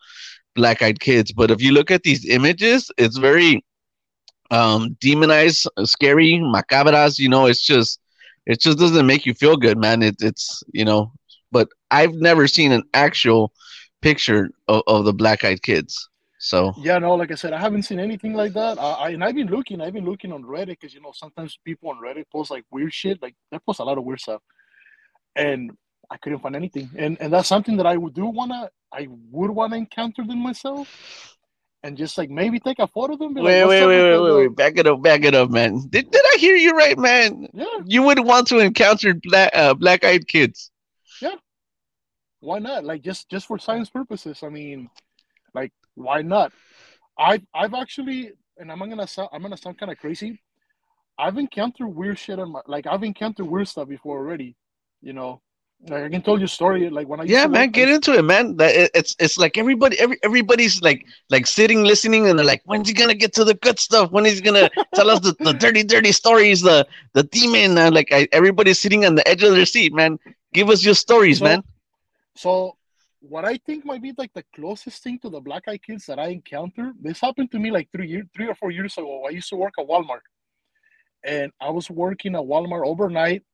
[0.54, 1.32] black-eyed kids.
[1.32, 3.62] But if you look at these images, it's very
[4.50, 7.18] um demonized, scary, macabras.
[7.18, 8.00] You know, it's just
[8.46, 10.02] it just doesn't make you feel good, man.
[10.02, 11.12] It, it's you know,
[11.50, 13.52] but I've never seen an actual
[14.02, 16.08] picture of, of the black-eyed kids.
[16.44, 16.98] So yeah.
[16.98, 18.76] No, like I said, I haven't seen anything like that.
[18.76, 19.80] I, I and I've been looking.
[19.80, 22.92] I've been looking on Reddit because you know sometimes people on Reddit post like weird
[22.92, 23.22] shit.
[23.22, 24.42] Like they post a lot of weird stuff,
[25.36, 25.70] and
[26.10, 26.90] I couldn't find anything.
[26.98, 28.70] And and that's something that I would do wanna.
[28.92, 31.36] I would wanna encounter them myself,
[31.84, 33.34] and just like maybe take a photo of them.
[33.34, 35.48] be like, wait, "What's wait, wait, wait, wait, wait, back it up, back it up,
[35.48, 35.78] man.
[35.90, 37.46] Did, did I hear you right, man?
[37.54, 40.72] Yeah, You would want to encounter black uh, black-eyed kids.
[41.20, 41.36] Yeah.
[42.40, 42.84] Why not?
[42.84, 44.42] Like just just for science purposes.
[44.42, 44.90] I mean,
[45.94, 46.52] why not?
[47.18, 50.40] I've I've actually, and I'm gonna sound I'm gonna sound kind of crazy.
[51.18, 54.56] I've encountered weird shit on my like I've encountered weird stuff before already.
[55.02, 55.42] You know,
[55.88, 56.88] like I can tell you a story.
[56.88, 58.56] Like when I Yeah, man, get into it, man.
[58.56, 62.88] That it's it's like everybody, every everybody's like like sitting, listening, and they're like, when's
[62.88, 64.10] he gonna get to the good stuff?
[64.10, 67.76] When he's gonna tell us the, the dirty, dirty stories, the the demon?
[67.76, 70.18] Uh, like I, everybody's sitting on the edge of their seat, man.
[70.54, 71.62] Give us your stories, So- man.
[72.36, 72.76] So
[73.22, 76.18] what I think might be like the closest thing to the black eyed kids that
[76.18, 76.94] I encountered.
[77.00, 79.24] This happened to me like three years, three or four years ago.
[79.26, 80.26] I used to work at Walmart,
[81.24, 83.44] and I was working at Walmart overnight,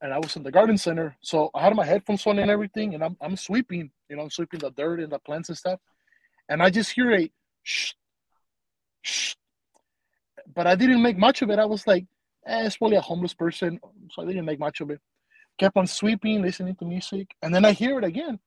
[0.00, 1.14] and I was in the garden center.
[1.20, 4.30] So I had my headphones on and everything, and I'm I'm sweeping, you know, I'm
[4.30, 5.78] sweeping the dirt and the plants and stuff,
[6.48, 7.30] and I just hear a
[7.62, 7.92] shh,
[9.02, 9.34] shh,
[10.54, 11.58] but I didn't make much of it.
[11.58, 12.06] I was like,
[12.46, 13.78] eh, it's probably a homeless person,
[14.10, 15.00] so I didn't make much of it
[15.58, 18.38] kept on sweeping, listening to music, and then I hear it again.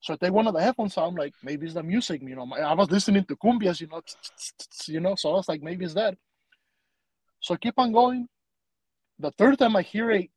[0.00, 1.08] So I take one of the headphones out.
[1.08, 2.22] I'm like, maybe it's the music.
[2.22, 3.80] You know, I was listening to cumbias.
[3.80, 4.00] You know,
[4.86, 5.14] you know.
[5.16, 6.16] So I was like, maybe it's that.
[7.40, 8.26] So I keep on going.
[9.18, 10.30] The third time I hear a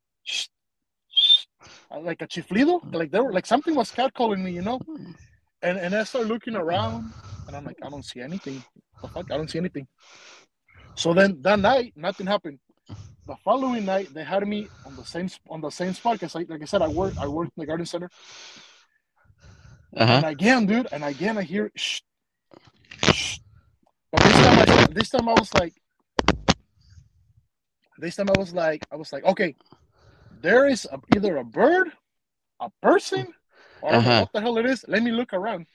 [2.02, 4.52] like a chiflido, like there like something was catcalling me.
[4.52, 4.80] You know,
[5.62, 7.13] and and I start looking around,
[7.48, 8.63] and I'm like, I don't see anything.
[9.02, 9.88] The fuck, I don't see anything.
[10.96, 12.60] So then that night, nothing happened
[13.32, 16.39] the following night they had me on the same on the same spot because I,
[16.50, 18.10] like I said I work I work in the garden center
[19.96, 20.13] Uh huh.
[20.17, 22.02] and again dude and again I hear shh,
[23.04, 23.38] shh.
[24.12, 24.65] but this time I,
[25.00, 25.74] this time I was like
[27.98, 29.56] this time I was like I was like okay
[30.44, 31.88] there is a, either a bird
[32.60, 33.28] a person
[33.82, 34.22] or I don't know Uh-huh.
[34.24, 35.67] what the hell it is let me look around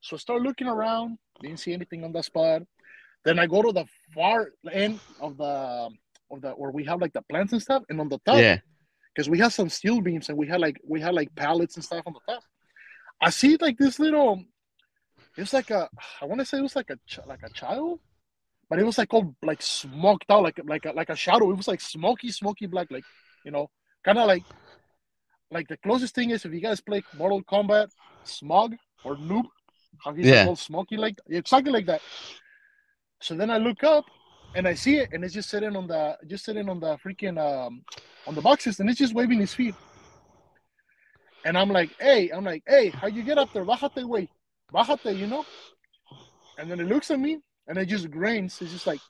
[0.00, 2.62] so I start looking around didn't see anything on that spot
[3.26, 5.90] then I go to the far end of the
[6.30, 8.58] of the where we have like the plants and stuff and on the top Yeah.
[9.14, 11.84] because we had some steel beams and we had like we had like pallets and
[11.84, 12.42] stuff on the top.
[13.20, 14.42] I see like this little
[15.36, 15.88] It was like a,
[16.20, 18.00] I want to say it was like a like a child,
[18.68, 21.50] but it was like all like smoked out, like like a, like a shadow.
[21.50, 23.04] It was like smoky, smoky black, like
[23.44, 23.68] you know,
[24.04, 24.44] kind of like
[25.50, 27.88] like the closest thing is if you guys play Mortal Kombat,
[28.24, 28.72] Smoke
[29.04, 29.44] or Noob,
[30.04, 30.40] how he's Yeah.
[30.40, 32.00] like all smoky like exactly like that.
[33.20, 34.04] So then I look up
[34.54, 37.38] and I see it, and it's just sitting on the just sitting on the freaking
[37.38, 37.82] um
[38.26, 39.74] on the boxes, and it's just waving his feet.
[41.44, 43.64] And I'm like, hey, I'm like, hey, how you get up there?
[43.64, 44.28] Bájate, way,
[44.72, 45.44] bájate, you know.
[46.56, 48.60] And then it looks at me, and it just grins.
[48.62, 49.00] It's just like,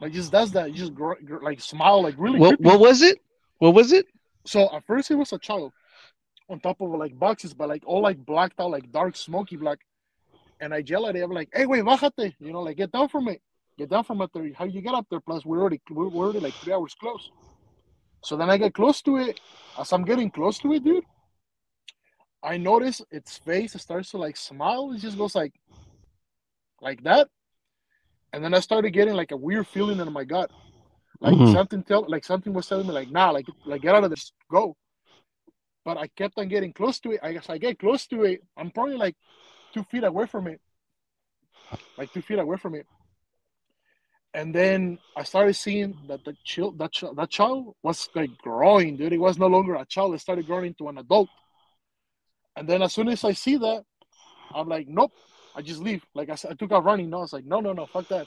[0.00, 0.68] like just does that.
[0.68, 2.38] It just gr- gr- like smile, like really.
[2.38, 2.64] What creepy.
[2.64, 3.18] what was it?
[3.58, 4.06] What was it?
[4.46, 5.72] So at first it was a child
[6.48, 9.78] on top of like boxes, but like all like blacked out, like dark smoky black.
[10.60, 11.22] And I yell at it.
[11.22, 13.42] I'm like, "Hey, wait, bájate!" You know, like get down from it.
[13.82, 14.30] Get down from it.
[14.32, 14.48] There.
[14.54, 15.18] How you get up there?
[15.18, 17.32] Plus, we're already we're already like three hours close.
[18.22, 19.40] So then I get close to it.
[19.76, 21.02] As I'm getting close to it, dude,
[22.44, 24.92] I notice its face starts to like smile.
[24.92, 25.52] It just goes like,
[26.80, 27.26] like that.
[28.32, 30.48] And then I started getting like a weird feeling in my gut,
[31.20, 31.52] like Mhm.
[31.52, 34.30] something tell, like something was telling me like, nah, like like get out of this,
[34.48, 34.76] go.
[35.84, 37.20] But I kept on getting close to it.
[37.20, 38.42] I guess I get close to it.
[38.56, 39.16] I'm probably like
[39.74, 40.60] two feet away from it,
[41.98, 42.86] like two feet away from it.
[44.34, 48.96] And then I started seeing that the child, that child, that child was like growing,
[48.96, 49.12] dude.
[49.12, 50.14] It was no longer a child.
[50.14, 51.28] It started growing into an adult.
[52.56, 53.84] And then as soon as I see that,
[54.54, 55.12] I'm like, nope.
[55.54, 56.02] I just leave.
[56.14, 57.10] Like I, I took out running.
[57.10, 58.26] No, I was like, no, no, no, fuck that.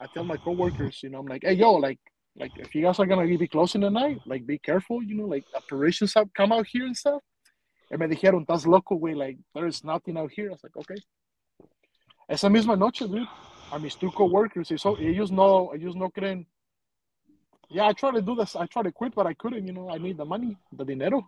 [0.00, 1.98] I tell my coworkers, you know, I'm like, hey, yo, like,
[2.36, 5.24] like if you guys are gonna be closing the night, like, be careful, you know,
[5.24, 7.22] like operations have come out here and stuff.
[7.90, 10.48] Y me dijeron, estás loco, way, like, there is nothing out here.
[10.48, 11.00] I was like, okay.
[12.28, 13.28] Esa misma noche, dude,
[13.72, 16.46] a mis two coworkers, eso, ellos no, ellos no creen.
[17.70, 18.56] Yeah, I tried to do this.
[18.56, 19.66] I tried to quit, but I couldn't.
[19.66, 21.26] You know, I need the money, the dinero.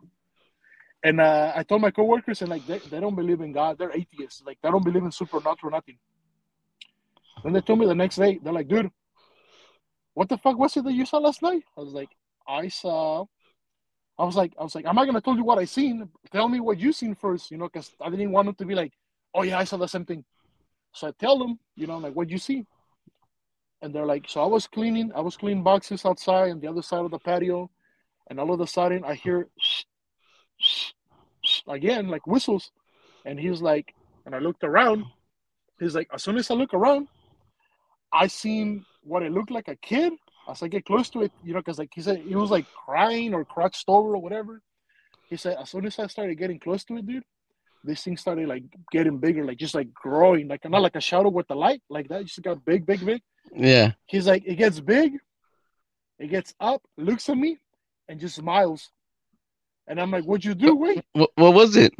[1.02, 3.78] And uh, I told my coworkers, and like they, they don't believe in God.
[3.78, 4.42] They're atheists.
[4.44, 5.98] Like they don't believe in supernatural nothing.
[7.42, 8.90] Then they told me the next day, they're like, dude,
[10.14, 11.62] what the fuck was it that you saw last night?
[11.76, 12.10] I was like,
[12.48, 13.26] I saw.
[14.18, 16.08] I was like, I was like, I'm not gonna tell you what I seen.
[16.32, 18.74] Tell me what you seen first, you know, because I didn't want them to be
[18.74, 18.92] like,
[19.34, 20.24] oh yeah, I saw the same thing.
[20.96, 22.64] So I tell them, you know, like, what you see?
[23.82, 26.80] And they're like, so I was cleaning, I was cleaning boxes outside on the other
[26.80, 27.70] side of the patio,
[28.28, 29.82] and all of a sudden I hear shh,
[30.58, 30.92] shh,
[31.44, 32.70] shh, again, like whistles.
[33.26, 35.04] And he's like, and I looked around.
[35.78, 37.08] He's like, as soon as I look around,
[38.10, 40.14] I seen what it looked like a kid.
[40.48, 42.66] As I get close to it, you know, because like he said, he was like
[42.86, 44.62] crying or crouched over or whatever.
[45.28, 47.24] He said, as soon as I started getting close to it, dude,
[47.86, 51.28] this thing started like getting bigger, like just like growing, like not like a shadow
[51.28, 52.22] with the light, like that.
[52.22, 53.22] It just got big, big, big.
[53.54, 53.92] Yeah.
[54.06, 55.18] He's like, it gets big,
[56.18, 57.58] it gets up, looks at me,
[58.08, 58.90] and just smiles.
[59.86, 60.74] And I'm like, what'd you do?
[60.74, 61.94] Wait, What what was it?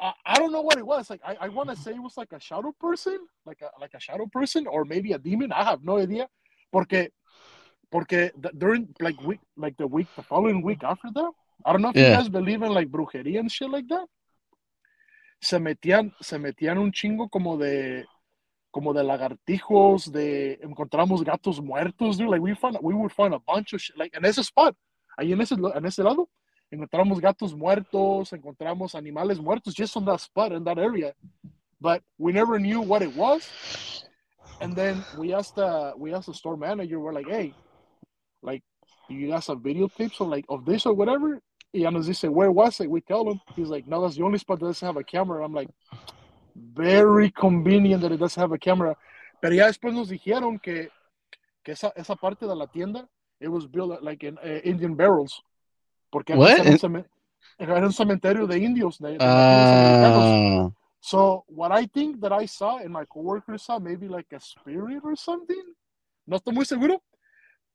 [0.00, 1.08] I, I don't know what it was.
[1.08, 3.94] Like, I, I want to say it was like a shadow person, like a like
[3.94, 5.52] a shadow person, or maybe a demon.
[5.52, 6.28] I have no idea.
[6.72, 7.10] Porque,
[7.90, 11.30] porque during like week, like the week, the following week after that,
[11.64, 14.06] I don't know if you guys believe in like brujería and shit like that.
[15.42, 18.06] Se metían, se metían un chingo como de,
[18.70, 22.30] como de lagartijos, de encontramos gatos muertos, dude.
[22.30, 24.76] Like we found, we would find a bunch of shit, like en ese spot,
[25.18, 26.28] ahí en ese, en ese lado,
[26.70, 31.12] encontramos gatos muertos, encontramos animales muertos just on that spot in that area,
[31.80, 34.04] but we never knew what it was.
[34.60, 37.52] And then we asked the we asked the store manager, we're like, hey,
[38.42, 38.62] like,
[39.08, 41.40] do you guys have videotapes of like of this or whatever?
[41.72, 42.88] Y nos dice, where was it?
[42.90, 43.40] We tell him.
[43.56, 45.42] He's like, no, that's the only spot that doesn't have a camera.
[45.44, 45.70] I'm like,
[46.54, 48.94] very convenient that it doesn't have a camera.
[49.40, 50.90] Pero ya después nos dijeron que,
[51.64, 53.08] que esa, esa parte de la tienda,
[53.40, 55.42] it was built like in uh, Indian barrels.
[56.10, 57.06] Porque era un, cemen-
[57.58, 59.24] era un cementerio de indios, de, de.
[59.24, 60.70] Uh,
[61.04, 65.00] So what I think that I saw and my coworkers saw maybe like a spirit
[65.02, 65.74] or something.
[66.26, 67.02] No estoy muy seguro.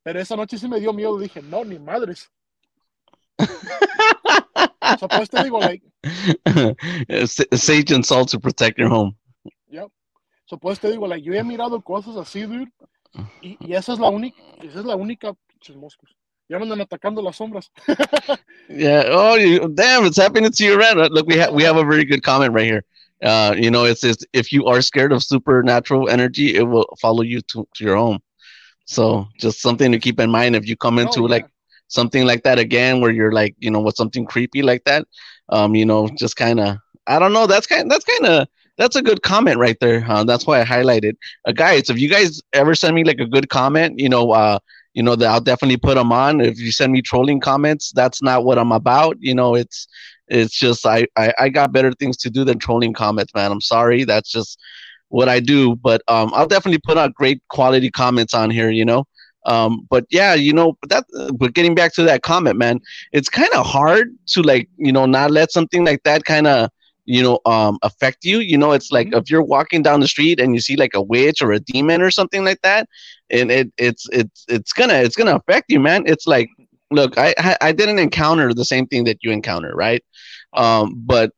[0.04, 1.18] Pero esa noche sí me dio miedo.
[1.20, 2.32] Dije, no, ni madres.
[5.00, 5.84] So pues te digo, like,
[7.58, 9.16] sage and salt to protect your home.
[10.46, 12.72] so pues te digo, like, yo he mirado cosas así, dude.
[13.42, 15.34] Y, y esa es la única, esa es la única,
[15.76, 16.16] moscos.
[16.50, 17.70] Ya andan atacando las sombras.
[18.70, 19.04] Yeah.
[19.08, 20.06] Oh, you, damn!
[20.06, 20.96] It's happening to you, right?
[21.10, 22.84] Look, we have we have a very good comment right here.
[23.24, 27.24] Uh, you know, it says if you are scared of supernatural energy, it will follow
[27.24, 28.20] you to, to your home.
[28.86, 31.57] So just something to keep in mind if you come into Oh, like yeah.
[31.88, 35.08] Something like that again, where you're like, you know, with something creepy like that.
[35.50, 36.78] Um, you know, just kind of,
[37.08, 37.48] I don't know.
[37.48, 37.90] That's kind.
[37.90, 38.48] That's kind of.
[38.78, 40.02] That's a good comment right there.
[40.26, 41.14] That's why I highlighted.
[41.46, 44.60] Uh, guys, if you guys ever send me like a good comment, you know, uh,
[44.94, 46.42] you know that I'll definitely put them on.
[46.42, 49.18] If you send me trolling comments, that's not what I'm about.
[49.20, 49.88] You know, it's
[50.28, 53.52] It's just I, I I got better things to do than trolling comments, man.
[53.52, 54.04] I'm sorry.
[54.04, 54.60] That's just
[55.10, 55.76] what I do.
[55.76, 58.70] But um, I'll definitely put out great quality comments on here.
[58.70, 59.06] You know.
[59.48, 61.06] Um, but yeah, you know, but that,
[61.38, 62.80] but getting back to that comment, man,
[63.14, 66.70] it's kind of hard to like, you know, not let something like that kind of,
[67.06, 68.40] you know, um, affect you.
[68.40, 69.18] You know, it's like Mhm.
[69.18, 72.02] if you're walking down the street and you see like a witch or a demon
[72.02, 72.88] or something like that,
[73.30, 76.04] and it, it's, it's, it's gonna, it's gonna affect you, man.
[76.06, 76.50] It's like,
[76.92, 80.04] look, I, I, I didn't encounter the same thing that you encounter, right?
[80.54, 81.32] Um, but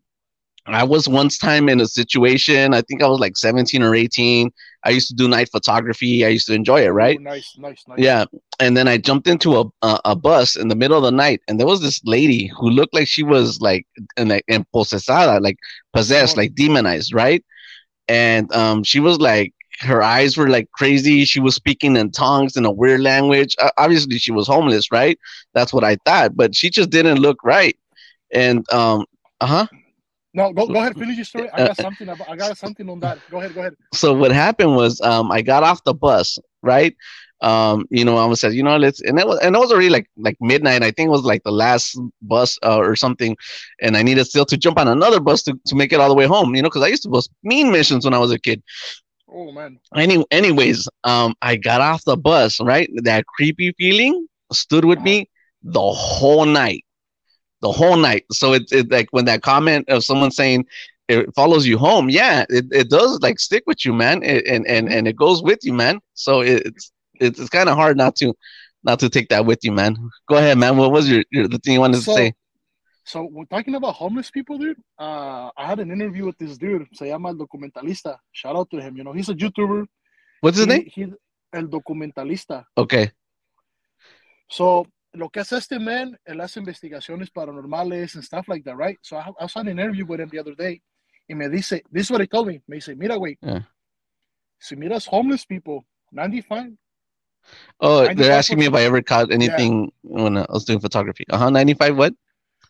[0.68, 2.74] I was once time in a situation.
[2.74, 4.52] I think I was like 17 or 18.
[4.86, 6.26] I used to do night photography.
[6.26, 7.20] I used to enjoy it, right?
[7.20, 8.00] Ooh, nice, nice, nice.
[8.00, 8.26] Yeah,
[8.60, 11.42] and then I jumped into a, a a bus in the middle of the night,
[11.48, 13.86] and there was this lady who looked like she was like
[14.18, 15.58] and like emposesada, like
[15.94, 16.42] possessed, Oh.
[16.42, 17.44] like demonized, right?
[18.08, 21.26] And um, she was like her eyes were like crazy.
[21.26, 23.56] She was speaking in tongues in a weird language.
[23.60, 25.18] Uh, obviously, she was homeless, right?
[25.54, 27.78] That's what I thought, but she just didn't look right.
[28.32, 29.06] And um,
[29.42, 29.68] uh huh.
[30.34, 31.50] No, go, go ahead, finish your story.
[31.54, 32.08] I Uh, got something.
[32.10, 33.20] About, I got something on that.
[33.30, 33.76] Go ahead, go ahead.
[33.94, 36.96] so what happened was um I got off the bus, right?
[37.42, 39.72] Um, you know, I was said, you know, let's and it was and it was
[39.72, 40.84] already like like midnight.
[40.84, 43.36] I think it was like the last bus uh, or something,
[43.82, 46.16] and I needed still to jump on another bus to, to make it all the
[46.16, 46.56] way home.
[46.56, 48.62] You know, because I used to bus mean missions when I was a kid.
[49.28, 49.80] Oh man.
[49.96, 52.90] Any anyways, um, I got off the bus, right?
[53.04, 55.30] That creepy feeling stood with me
[55.64, 56.84] the whole night,
[57.62, 58.26] the whole night.
[58.32, 60.66] So it's it, like when that comment of someone saying
[61.08, 64.66] it follows you home, yeah, it, it does like stick with you, man, it, and
[64.68, 66.00] and and it goes with you, man.
[66.14, 68.34] So it's it's it's kind of hard not to
[68.84, 69.98] not to take that with you, man.
[70.28, 70.78] Go ahead, man.
[70.78, 72.34] What was your, your the thing you wanted So- to say?
[73.06, 74.78] So we're talking about homeless people, dude.
[75.00, 76.86] Uh, I had an interview with this dude.
[76.94, 78.18] Se llama El Documentalista.
[78.34, 78.96] Shout out to him.
[78.98, 79.88] You know, he's a YouTuber.
[80.42, 80.86] What's his He- name?
[80.86, 81.14] he-
[81.52, 82.66] El Documentalista.
[82.78, 83.10] Okay.
[84.50, 88.98] So, lo que hace este man, él hace investigaciones paranormales and stuff like that, right?
[89.02, 90.82] So I, I was on an interview with him the other day.
[91.28, 92.62] Y me dice, this is what he told me.
[92.68, 93.62] Me dice, mira, güey, Yeah.
[94.60, 96.74] si miras homeless people, 95,
[97.80, 101.24] Oh, they're asking me if I ever caught anything when I was doing photography.
[101.30, 101.50] Uh huh.
[101.50, 101.96] Ninety five.
[101.96, 102.14] What?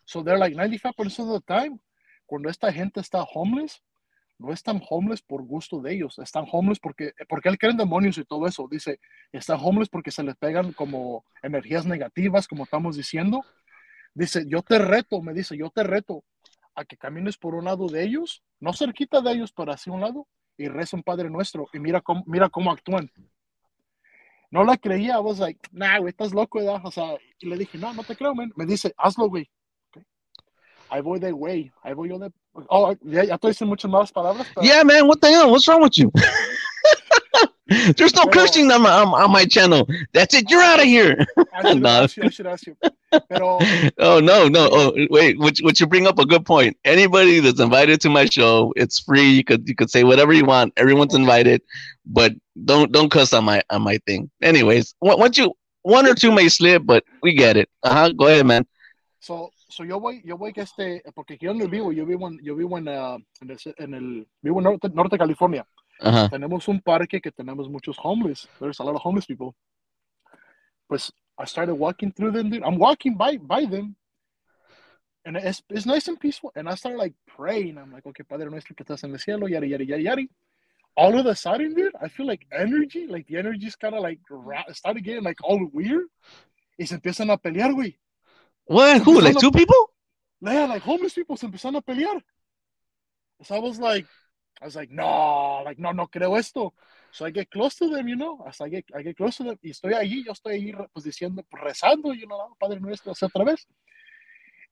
[0.06, 1.80] So they're like 95% of the time,
[2.26, 3.80] cuando esta gente está homeless,
[4.40, 8.16] no están homeless por gusto de ellos, están homeless porque, porque él cree en demonios
[8.16, 8.66] y todo eso.
[8.70, 8.98] Dice,
[9.32, 13.44] están homeless porque se les pegan como energías negativas, como estamos diciendo.
[14.14, 16.24] Dice, yo te reto, me dice, yo te reto
[16.74, 20.00] a que camines por un lado de ellos, no cerquita de ellos, pero hacia un
[20.00, 20.26] lado,
[20.56, 23.10] y reza un Padre Nuestro, y mira cómo, mira cómo actúan.
[24.50, 26.80] No la creía, I was like, nah, güey, estás loco, ¿verdad?
[26.82, 28.50] O sea, y le dije, no, no te creo, man.
[28.56, 29.50] Me dice, hazlo, güey.
[29.90, 30.02] Ok.
[30.88, 32.32] Ahí voy de güey, ahí voy yo de...
[32.68, 34.66] Oh, ya, ya estoy diciendo muchas malas palabras, pero...
[34.66, 35.06] Yeah, man.
[35.06, 35.50] What the hell?
[35.50, 36.12] What's wrong with you?
[37.96, 39.86] There's no cursing on my, on, on my channel.
[40.12, 40.50] That's it.
[40.50, 41.24] You're out of here.
[41.54, 41.88] I should, No.
[42.02, 42.76] ask you, I should ask you.
[43.28, 43.58] Pero,
[43.98, 44.68] Oh no, no.
[44.72, 46.76] Oh wait, which which you bring up a good point.
[46.84, 49.30] Anybody that's invited to my show, it's free.
[49.30, 50.72] You could you could say whatever you want.
[50.76, 51.62] Everyone's invited,
[52.04, 52.32] but
[52.64, 54.30] don't don't cuss on my on my thing.
[54.42, 57.68] Anyways, once you one or two may slip, but we get it.
[57.84, 58.12] Uh huh.
[58.12, 58.66] Go ahead, man.
[59.20, 62.38] so, so yo voy, yo voy que este, porque aquí donde vivo, yo vivo en,
[62.42, 65.66] yo vivo en, ah, en, el, en el, vivo en norte, norte de California.
[66.02, 68.48] Uh tenemos un parque que tenemos muchos homeless.
[68.58, 69.54] There's a lot of homeless people.
[70.88, 72.50] Pues I started walking through them.
[72.50, 72.62] Dude.
[72.64, 73.96] I'm walking by by them,
[75.24, 76.52] and it's, it's nice and peaceful.
[76.56, 77.76] And I started like praying.
[77.76, 80.22] I'm like, okay, Padre nuestro que estás en el cielo, yada yada yada yada.
[80.96, 84.02] All of a sudden, dude, I feel like energy, like the energy is kind of
[84.02, 84.20] like
[84.72, 86.06] started getting like all weird.
[86.78, 87.98] Y se empiezan a pelear, güey.
[88.70, 89.02] What?
[89.02, 89.20] Who?
[89.20, 89.90] Like two people?
[90.40, 92.22] Yeah, like homeless people se empezaron a pelear.
[93.42, 94.06] So I was like,
[94.62, 96.72] I was like, no, like, no, no creo esto.
[97.10, 99.42] So I get close to them, you know, as I get, I get close to
[99.42, 99.58] them.
[99.60, 103.24] Y estoy allí, yo estoy ahí, pues diciendo, pues, rezando, you know, Padre Nuestro, así
[103.24, 103.66] otra vez.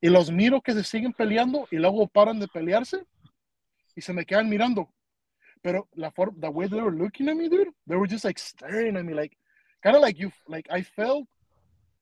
[0.00, 3.04] Y los miro que se siguen peleando y luego paran de pelearse
[3.96, 4.94] y se me quedan mirando.
[5.60, 8.38] Pero la forma, the way they were looking at me, dude, they were just like
[8.38, 9.36] staring at me, like,
[9.82, 11.26] kind of like you, like I felt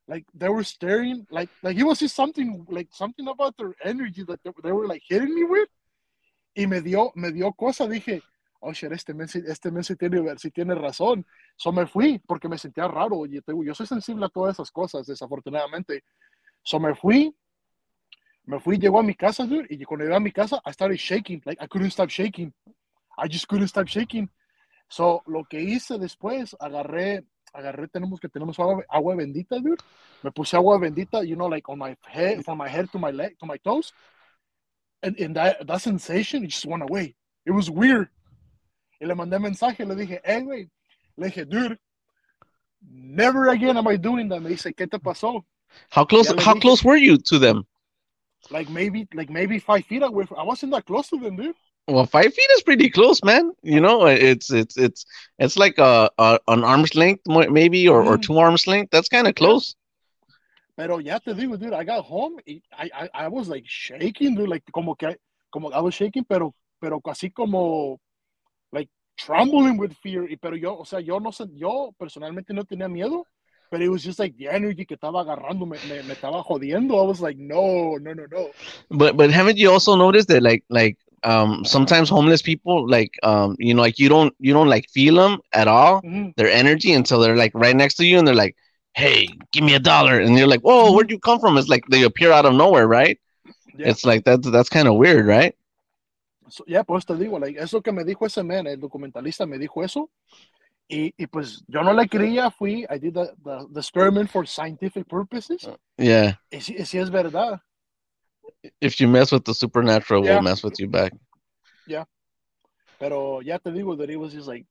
[0.09, 4.22] like they were staring, like, like it was just something, like something about their energy
[4.24, 5.68] that they, were like hitting me with.
[6.54, 8.22] Y me dio, me dio cosa, dije,
[8.61, 11.24] oh shit, este men, sí- este men sí tiene, sí tiene razón.
[11.57, 13.26] So me fui porque me sentía raro.
[13.26, 16.04] Y yo soy sensible a todas esas cosas, desafortunadamente.
[16.62, 17.34] So me fui,
[18.44, 20.98] me fui, llegó a mi casa, dude, y cuando llegué a mi casa, I started
[20.98, 22.52] shaking, like I couldn't stop shaking.
[23.18, 24.30] I just couldn't stop shaking.
[24.88, 27.24] So lo que hice después, agarré,
[27.57, 29.82] agarré, tenemos que tenemos agua, agua bendita, dude.
[30.22, 33.11] Me puse agua bendita, you know, like on my head, from my head to my
[33.11, 33.92] leg, to my toes.
[35.02, 37.14] And, and that, that sensation, it just went away.
[37.44, 38.09] It was weird.
[39.00, 40.68] Y le mandé mensaje, le dije, hey, güey.
[41.16, 41.78] Le dije, dude,
[42.90, 44.40] never again am I doing that.
[44.40, 45.44] Me dice, ¿qué te pasó?
[45.90, 46.28] How close?
[46.28, 46.61] How dije.
[46.61, 47.66] close were you to them?
[48.50, 50.24] like maybe like maybe five feet away.
[50.26, 51.54] From, I wasn't that close to them, dude.
[51.89, 53.53] Well, five feet is pretty close, man.
[53.62, 55.07] You know, it's it's it's
[55.39, 58.22] it's like a, a an arm's length, maybe, or, or Mm.
[58.22, 58.91] two arms length.
[58.91, 59.76] That's kind of close.
[60.76, 62.61] Pero ya te digo, dude, I got home, I,
[62.93, 65.16] I, I was like shaking, dude, like como que,
[65.51, 67.99] como I was shaking, pero, pero así como,
[68.72, 70.26] like trembling with fear.
[70.43, 73.24] Pero yo, o sea, yo no sé, yo personalmente no tenía miedo,
[73.70, 76.99] pero it was just like the energy que estaba agarrando me, me, me estaba jodiendo.
[77.01, 78.51] I was like, no, no, no, no.
[78.91, 83.57] But but haven't you also noticed that like like um sometimes homeless people like um
[83.59, 86.35] you know like you don't you don't like feel them at all Mhm.
[86.37, 88.55] their energy until they're like right next to you and they're like
[88.95, 91.85] hey give me a dollar and you're like whoa where'd you come from it's like
[91.91, 93.19] they appear out of nowhere right
[93.79, 93.89] Yeah.
[93.91, 95.55] it's like that's that's kind of weird right
[96.49, 99.59] So, ya, pues te digo, like, eso que me dijo ese man, el documentalista me
[99.59, 100.11] dijo eso.
[100.89, 104.47] Y, y pues yo no le creía, fui, I did the, the, the experiment for
[104.47, 105.69] scientific purposes.
[105.99, 107.61] yeah Y y sí es verdad.
[108.81, 110.35] If you mess with the supernatural Yeah.
[110.35, 111.12] we'll mess with you back
[111.87, 112.05] Yeah.
[112.99, 114.67] Pero ya te digo that it was just like.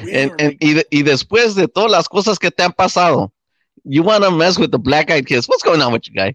[0.00, 3.30] and, and like- y, de- y después de todas las cosas que te han pasado
[3.84, 6.34] you want to mess with the black eyed kids what's going on with you guy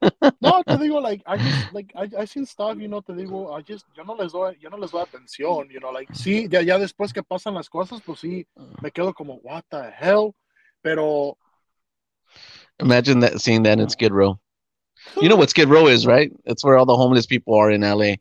[0.40, 3.52] no, te digo, like, I just, like, I, I seen stuff, you know, te digo,
[3.52, 6.48] I just, yo no les doy, yo no les doy atención, you know, like, sí,
[6.48, 8.46] ya, ya después que pasan las cosas, pues sí,
[8.80, 10.36] me quedo como, what the hell?
[10.82, 11.36] Pero,
[12.78, 14.38] imagine that seeing that in skid row
[15.20, 16.30] You know what Skid Row is, right?
[16.44, 18.18] It's where all the homeless people are in LA.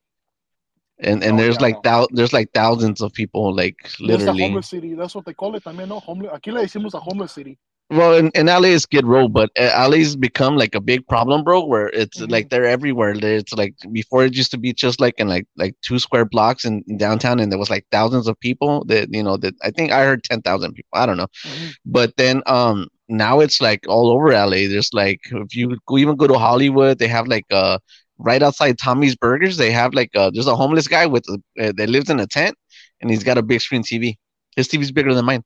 [1.00, 4.44] And and Oh, there's yeah, like thou- there's like thousands of people like literally.
[4.44, 6.00] homeless city, that's what they call it también, ¿no?
[6.00, 7.58] Homeless, aquí le decimos a homeless city.
[7.90, 11.44] Well, in, in LA is Skid Row, but uh, LA's become like a big problem,
[11.44, 11.64] bro.
[11.66, 12.30] Where it's Mhm.
[12.32, 13.14] like they're everywhere.
[13.16, 16.66] It's like before it used to be just like in like like two square blocks
[16.66, 18.84] in, in downtown, and there was like thousands of people.
[18.86, 20.90] That you know that I think I heard ten thousand people.
[20.96, 21.28] I don't know.
[21.46, 21.74] Mhm.
[21.86, 24.68] but then um now it's like all over LA.
[24.70, 27.80] There's like if you even go to Hollywood, they have like uh
[28.18, 31.74] right outside Tommy's Burgers, they have like uh there's a homeless guy with a, uh,
[31.78, 32.55] that lives in a tent
[33.01, 34.16] and he's got a big screen TV.
[34.55, 35.43] His TV's bigger than mine.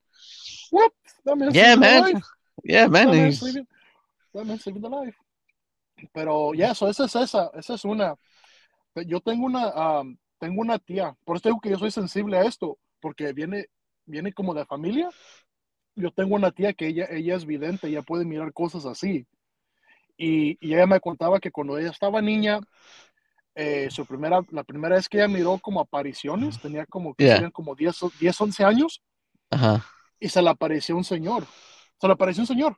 [0.69, 0.91] What?
[1.25, 2.21] Yeah, man.
[2.63, 3.07] Yeah, man.
[3.07, 3.67] That man's living,
[4.33, 5.15] that man's living the life.
[6.13, 8.15] Pero, ya, eso, esa es esa, esa es una.
[9.05, 12.43] Yo tengo una, um, tengo una tía, por eso digo que yo soy sensible a
[12.43, 13.67] esto, porque viene,
[14.05, 15.09] viene como de familia.
[15.95, 19.27] Yo tengo una tía que ella, ella es vidente, ella puede mirar cosas así.
[20.17, 22.59] Y, y ella me contaba que cuando ella estaba niña,
[23.55, 27.51] eh, su primera, la primera vez que ella miró como apariciones, tenía como, que Yeah.
[27.51, 29.01] como 10, o- 10, 11 años,
[29.51, 29.81] uh-huh.
[30.19, 31.45] y se le apareció un señor.
[31.99, 32.77] Se le apareció un señor.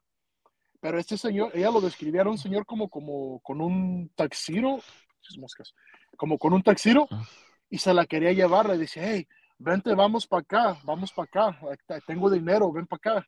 [0.80, 4.80] Pero este señor, ella lo describía, era un señor como, como con un taxiro,
[5.38, 5.74] moscas,
[6.18, 7.08] como con un taxiro,
[7.70, 8.68] y se la quería llevar.
[8.68, 9.28] Le dice, hey,
[9.58, 13.28] vente, vamos para acá, vamos para acá, te- tengo dinero, ven para acá.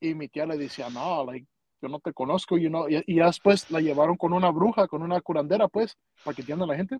[0.00, 1.46] Y mi tía le decía, no, like,
[1.80, 2.88] yo no te conozco, you know.
[2.88, 6.66] y, y después la llevaron con una bruja, con una curandera, pues, para que entienda
[6.66, 6.98] la gente.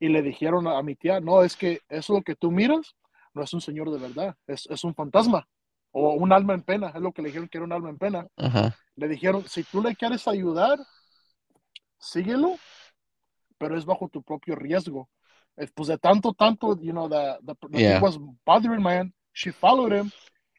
[0.00, 2.94] Y le dijeron a, a mi tía, no, es que eso que tú miras
[3.34, 5.46] no es un señor de verdad, es, es un fantasma
[5.92, 7.98] o un alma en pena, es lo que le dijeron que era un alma en
[7.98, 8.26] pena.
[8.96, 10.78] Le dijeron, si tú le quieres ayudar,
[11.98, 12.56] síguelo,
[13.58, 15.08] pero es bajo tu propio riesgo.
[15.74, 18.00] Pues de tanto, tanto, you know, the, the, the Yeah.
[18.00, 20.10] was bothering man, she followed him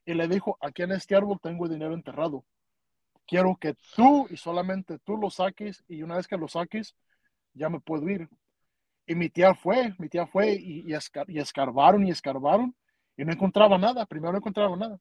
[0.06, 2.46] y le dijo, aquí en este árbol tengo dinero enterrado.
[3.28, 6.96] Quiero que tú y solamente tú lo saques y una vez que lo saques,
[7.54, 8.30] ya me puedo ir.
[9.08, 12.76] Y mi tía fue, mi tía fue y, y, escar- y escarbaron y escarbaron
[13.18, 14.06] y no encontraba nada.
[14.06, 15.00] Primero no encontraba nada.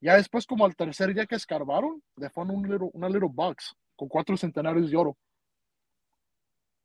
[0.00, 3.74] Ya después, como al tercer día que escarbaron, le fueron un little, una little box
[3.96, 5.16] con cuatro centenarios de oro.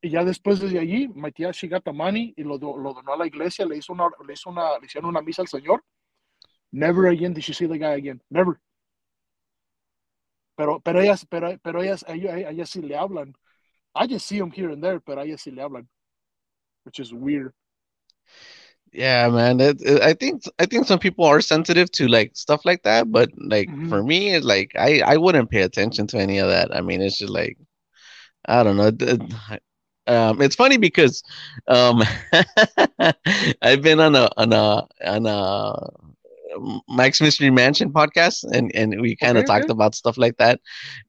[0.03, 3.25] Y ya después desde allí, mi tía the money y lo, lo donó a la
[3.25, 5.81] iglesia, le hizo una, le hizo una, le hicieron una misa al Señor.
[6.73, 8.21] Never again did she see the guy again.
[8.29, 8.59] Never.
[10.57, 13.33] Pero, pero ellas, pero, pero ellas, ellos, ellas sí le hablan.
[13.95, 15.87] I just see them here and there, pero ellas sí le hablan.
[16.83, 17.53] Which is weird.
[18.91, 19.61] Yeah, man.
[19.61, 23.09] It, it- I think I think some people are sensitive to like stuff like that,
[23.09, 23.87] but like Mhm.
[23.87, 26.75] for me, it's like I I wouldn't pay attention to any of that.
[26.75, 27.57] I mean, it's just like
[28.45, 28.91] I don't know.
[30.07, 31.23] Um, it's funny because
[31.67, 32.01] um,
[33.61, 35.73] I've been on a on a on a
[36.89, 39.69] Max Mystery Mansion podcast, and and we kind of Okay, talked okay.
[39.69, 40.59] about stuff like that,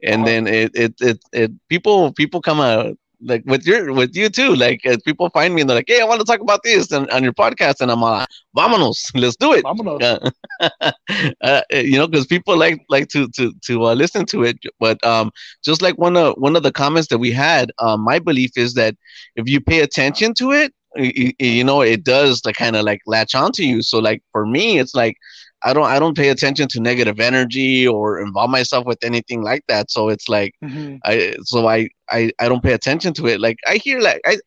[0.03, 0.27] and Uh-huh.
[0.27, 4.55] then it it it it people people come out like with your with you too.
[4.55, 6.91] Like uh, people find me and they're like, "Hey, I want to talk about this
[6.93, 10.01] and, on your podcast," and I'm like, "Vámonos, let's do it." Vámonos.
[10.01, 10.91] Yeah.
[11.43, 14.59] uh, you know, because people like like to to to uh, listen to it.
[14.79, 15.31] But um,
[15.65, 18.75] just like one of one of the comments that we had, um, my belief is
[18.75, 18.95] that
[19.37, 22.85] if you pay attention to it, y- y- you know, it does like kind of
[22.85, 23.83] like latch onto you.
[23.83, 25.17] So like for me, it's like
[25.65, 29.65] I don't I don't pay attention to negative energy or involve myself with anything like
[29.69, 29.91] that.
[29.91, 31.01] So it's like Mhm.
[31.05, 33.41] I so I I I don't pay attention to it.
[33.41, 34.39] Like I hear like I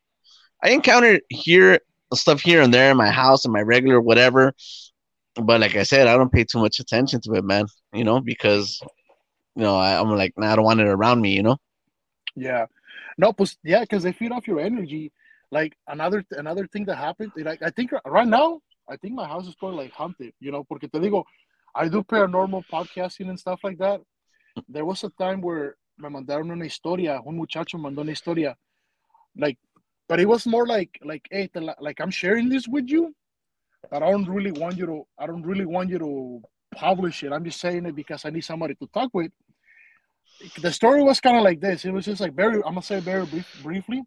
[0.63, 1.79] I encounter here
[2.13, 4.53] stuff here and there in my house and my regular whatever.
[5.35, 7.65] But like I said, I don't pay too much attention to it, man.
[7.93, 8.79] You know, because
[9.55, 11.33] you know I, I'm like, nah, I don't want it around me.
[11.35, 11.57] You know.
[12.35, 12.65] Yeah.
[13.17, 15.11] No, pues yeah, because they feed off your energy.
[15.51, 19.47] Like another another thing that happened, like I think right now, I think my house
[19.47, 21.23] is probably like haunted, you know, porque te digo,
[21.75, 24.01] I do paranormal podcasting and stuff like that.
[24.67, 28.55] There was a time where me mandaron una historia, un muchacho mandó una historia,
[29.35, 29.57] like,
[30.07, 33.13] but it was more like, like, hey, te like I'm sharing this with you,
[33.91, 36.41] but I don't really want you to, I don't really want you to
[36.75, 37.31] publish it.
[37.31, 39.31] I'm just saying it because I need somebody to talk with
[40.61, 41.85] the story was kind of like this.
[41.85, 44.03] It was just like very, I'm gonna say very brief, briefly.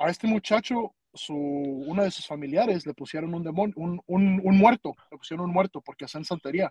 [0.00, 4.58] A este muchacho, su, uno de sus familiares le pusieron un demonio, un, un, un
[4.58, 6.70] muerto, le pusieron un muerto porque hacen santería.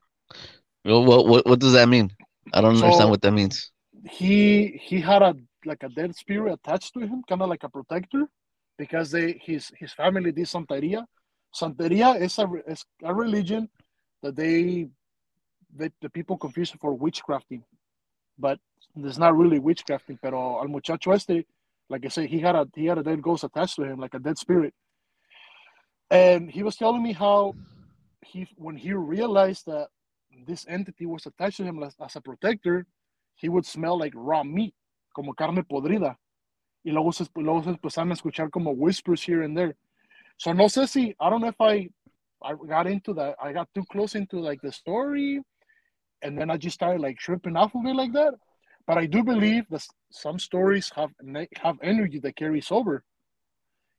[0.84, 2.12] What what what does that mean?
[2.54, 3.72] I don't So- understand what that means.
[4.10, 5.34] He he had a
[5.66, 8.28] like a dead spirit attached to him, kind of like a protector,
[8.78, 11.06] because they his his family did santería.
[11.54, 13.70] Santería is a is a religion
[14.22, 14.90] that they,
[15.74, 17.64] they the people confuse for witchcrafting,
[18.38, 18.60] but
[18.96, 20.18] it's not really witchcrafting.
[20.22, 21.46] Pero al muchacho este,
[21.90, 24.14] like I said, he had a he had a dead ghost attached to him, like
[24.14, 24.74] a dead spirit.
[26.10, 27.56] And he was telling me how
[28.22, 29.88] he when he realized that
[30.48, 32.86] this entity was attached to him as, as a protector,
[33.36, 34.74] he would smell like raw meat,
[35.16, 36.16] como carne podrida.
[36.86, 39.76] Y luego se, luego se empezaron a escuchar como whispers here and there.
[40.38, 41.90] So no sé si, I don't know if I,
[42.44, 45.42] I got into that, I got too close into like the story
[46.22, 48.34] and then I just started like tripping off of it like that.
[48.86, 51.12] But I do believe that some stories have
[51.62, 53.04] have energy that carries over.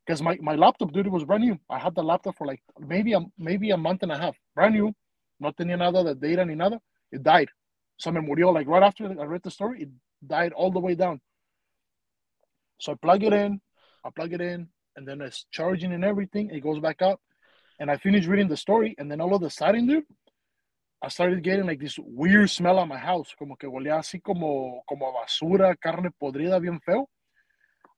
[0.05, 1.59] Because my, my laptop, dude, was brand new.
[1.71, 4.75] I had the laptop for like maybe a, maybe a month and a half, brand
[4.75, 4.93] new.
[5.41, 6.81] No tenía nada de data ni nada.
[7.11, 7.49] It died.
[7.97, 9.83] So me murió like right after I read the story.
[9.83, 9.89] It
[10.27, 11.21] died all the way down.
[12.79, 13.61] So I plug it in,
[14.05, 16.51] I plug it in, and then it's charging and everything.
[16.51, 17.21] It goes back up,
[17.81, 20.05] and I finish reading the story, and then all of a sudden, dude,
[21.05, 24.83] I started getting like this weird smell at my house, como que olía así como
[24.87, 27.11] como basura, carne podrida, bien feo.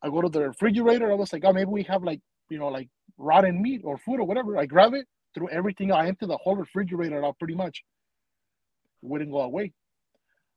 [0.02, 1.12] I go to the refrigerator.
[1.12, 4.18] I was like, oh, maybe we have like you know like rotten meat or food
[4.18, 4.59] or whatever.
[4.59, 5.92] I grab it, threw everything.
[5.92, 7.84] I emptied the whole refrigerator out pretty much.
[9.02, 9.72] It wouldn't go away.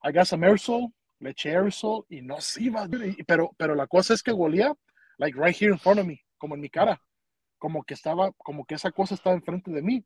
[0.04, 0.92] I got some aerosol,
[1.22, 2.90] le eché aerosol y no se iba.
[3.28, 4.74] Pero, pero la cosa es que olía
[5.20, 7.00] like right here in front of me, como en mi cara.
[7.60, 10.04] Como que estaba, como que esa cosa estaba enfrente de mí.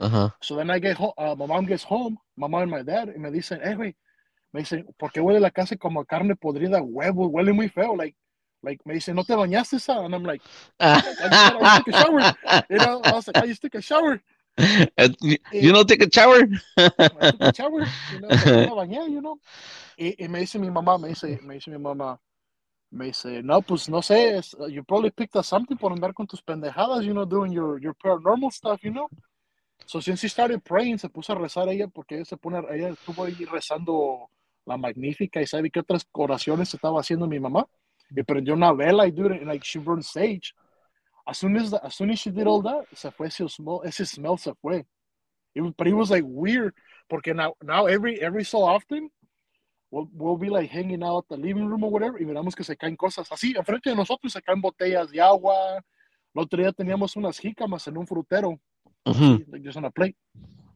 [0.00, 0.30] Huh.
[0.40, 3.12] So then I get home, uh, my mom gets home, my mom and my dad,
[3.14, 3.94] y me dicen, eh, güey,
[4.52, 7.94] me dicen, ¿por qué huele la casa como a carne podrida, huevo, huele muy feo?
[7.94, 8.16] Like,
[8.62, 10.02] like, me dicen, ¿no te bañaste esa?
[10.04, 10.40] And I'm like,
[10.80, 12.36] I just took a shower.
[12.70, 14.20] you know, I was like, I just took a shower.
[15.52, 16.48] You, don't take a shower?
[16.76, 18.34] I took a shower, you know, me
[18.76, 19.38] bañé, you know.
[19.98, 22.18] Y, y me dice mi mamá, me dice, me dice mi mamá,
[22.90, 26.42] me dice, no, pues no sé, you probably picked up something por andar con tus
[26.42, 29.08] pendejadas, you know, doing your, your paranormal stuff, you know.
[29.86, 32.90] So since she started praying, se puso a rezar ella porque ella se pone, ella
[32.90, 34.30] estuvo ahí rezando
[34.64, 37.66] la magnífica y sabe qué otras oraciones estaba haciendo mi mamá.
[38.10, 40.54] Y prendió una vela y dude, and like she burned sage.
[41.26, 44.04] As soon as, as soon as she did all that, se fue ese smell, ese
[44.06, 44.84] smell se fue.
[45.54, 46.74] It was, but it was like weird
[47.10, 49.10] porque now, now every, every so often,
[49.90, 52.76] we'll, we'll be like hanging out the living room or whatever y miramos que se
[52.76, 55.54] caen cosas así, enfrente de nosotros se caen botellas de agua.
[56.32, 58.60] El otro día teníamos unas jícamas en un frutero,
[59.06, 59.50] Mhm.
[59.52, 60.16] like just on a plate.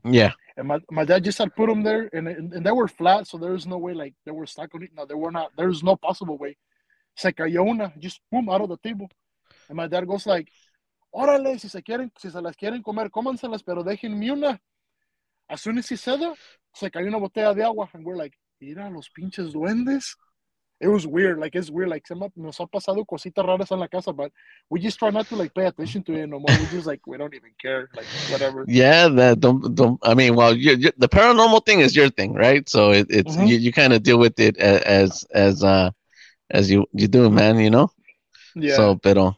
[0.05, 0.33] Yeah.
[0.57, 3.27] And my, my dad just had put them there and, and, and they were flat,
[3.27, 4.91] so there was no way like they were stuck on it.
[4.95, 6.57] No, they were not, there was no possible way.
[7.17, 9.09] Se cayó una, just boom, out of the table.
[9.69, 10.49] And my dad goes like,
[11.15, 14.61] órale, si se quieren, si se las quieren comer, cómanselas, pero déjenme una.
[15.49, 16.37] As soon as he said that,
[16.75, 17.89] se cayó una botella de agua.
[17.95, 20.17] And we're like, mira los pinches duendes.
[20.81, 22.05] It was weird, like it's weird, like
[22.37, 24.33] nos ha pasado cositas raras en la casa, but
[24.69, 26.59] we just try not to like pay attention to it no more.
[26.59, 28.65] We just like we don't even care, like whatever.
[28.67, 29.99] Yeah, that don't don't.
[30.03, 32.69] I mean, well, you, you, the paranormal thing is your thing, right?
[32.69, 33.49] So it, it's Mhm.
[33.49, 35.91] you, you kind of deal with it as as uh
[36.51, 37.59] as you you do, man.
[37.59, 37.91] You know.
[38.55, 38.77] Yeah.
[38.77, 39.37] So, pero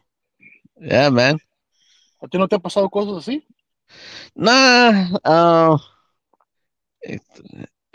[0.81, 1.39] yeah, man.
[2.21, 3.45] ¿A ti no te ha pasado cosas así?
[4.35, 5.77] Nah, uh,
[7.01, 7.21] it,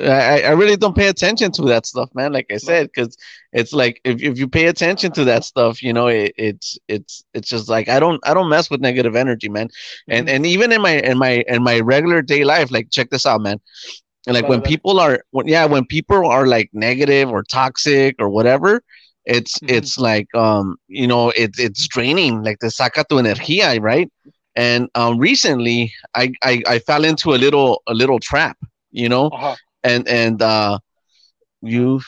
[0.00, 2.32] I, I really don't pay attention to that stuff, man.
[2.32, 3.16] Like I said, because
[3.52, 7.22] it's like if, if you pay attention to that stuff, you know, it, it's it's
[7.34, 9.68] it's just like I don't I don't mess with negative energy, man.
[10.08, 10.28] And Mhm.
[10.28, 13.40] and even in my in my in my regular day life, like check this out,
[13.42, 13.60] man.
[14.26, 18.28] And like when people are when yeah, when people are like negative or toxic or
[18.28, 18.82] whatever,
[19.24, 19.68] it's Mhm.
[19.68, 24.10] it's like um you know it's it's draining, like the saca tu energía, right?
[24.56, 28.56] And um, recently, I, I I fell into a little a little trap,
[28.90, 29.56] you know, Uh-huh.
[29.84, 30.78] And and uh,
[31.60, 32.00] you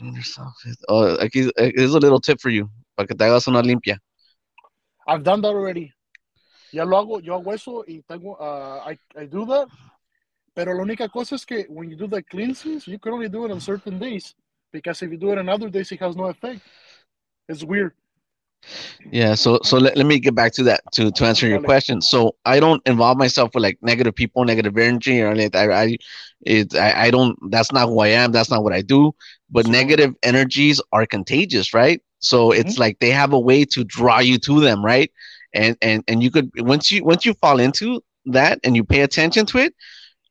[0.00, 0.54] yourself.
[0.88, 3.98] Oh, aquí here's a little tip for you para que te hagas una limpia.
[5.06, 5.92] I've done that already.
[6.72, 9.68] Ya lo hago, yo hago eso y tengo, uh, I, I do that.
[10.54, 13.44] Pero la única cosa es que when you do the cleansings, you can only do
[13.44, 14.34] it on certain days.
[14.72, 16.60] Because if you do it on other days, it has no effect.
[17.48, 17.92] It's weird.
[19.10, 22.00] Yeah, so so let, let me get back to that to to answer your question.
[22.00, 25.70] So I don't involve myself with like negative people, negative energy, or anything.
[25.70, 25.96] I I,
[26.42, 27.38] it, I I don't.
[27.50, 28.32] That's not who I am.
[28.32, 29.12] That's not what I do.
[29.50, 29.72] But Sure.
[29.72, 32.00] negative energies are contagious, right?
[32.18, 32.60] So mm-hmm.
[32.60, 35.10] it's like they have a way to draw you to them, right?
[35.54, 39.00] And and and you could once you once you fall into that and you pay
[39.02, 39.74] attention to it,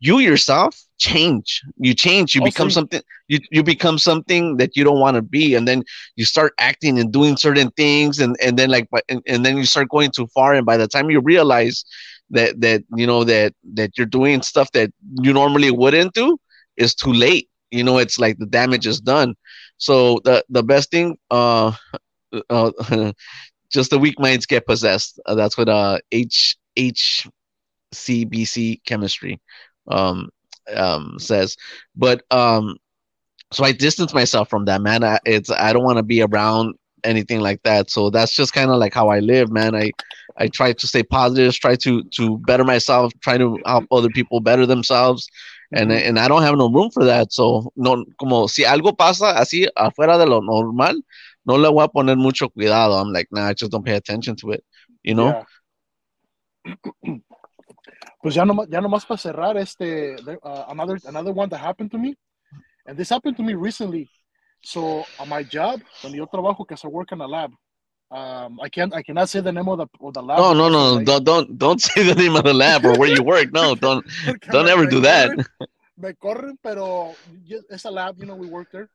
[0.04, 1.62] you yourself change.
[1.78, 2.36] You change.
[2.36, 3.02] You Oh, become something.
[3.28, 5.84] You you become something that you don't want to be, and then
[6.16, 9.58] you start acting and doing certain things and and then like but and, and then
[9.58, 11.86] you start going too far and by the time you realize
[12.32, 14.92] that that you know that that you're doing stuff that
[15.22, 16.38] you normally wouldn't do
[16.78, 19.36] is too late you know it's like the damage is done
[19.78, 21.72] so the the best thing uh
[22.50, 22.72] uh
[23.72, 27.28] just the weak minds get possessed uh, that's what uh h h
[27.94, 29.40] cbc chemistry
[29.88, 30.30] um
[30.76, 31.58] um says
[31.96, 32.78] but um
[33.52, 35.04] so I distance myself from that, man.
[35.04, 37.90] I, it's I don't want to be around anything like that.
[37.90, 39.76] So that's just kind of like how I live, man.
[39.76, 39.92] I
[40.38, 44.40] I try to stay positive, try to to better myself, try to help other people
[44.40, 45.28] better themselves,
[45.72, 46.08] and Mhm.
[46.08, 47.32] and I don't have no room for that.
[47.32, 50.96] So no, como si algo pasa así afuera de lo normal,
[51.46, 53.00] no le voy a poner mucho cuidado.
[53.00, 54.64] I'm like, nah, I just don't pay attention to it,
[55.04, 55.44] you know.
[57.06, 57.16] Yeah.
[58.24, 61.98] pues ya nomás, ya nomás para cerrar este, uh, another, another one that happened to
[61.98, 62.16] me,
[62.88, 64.10] and this happened to me recently.
[64.62, 67.52] So on my job, donde yo trabajo, because I work in a lab,
[68.10, 70.40] um, I can't, I cannot say the name of the, of the lab.
[70.40, 73.10] No, no, no, I- don't don't don't say the name of the lab or where
[73.10, 73.52] you work.
[73.52, 74.06] No, don't
[74.52, 75.32] don't ever do that.
[75.98, 77.14] Me corren, pero
[77.70, 78.90] it's a lab, you know, we work there.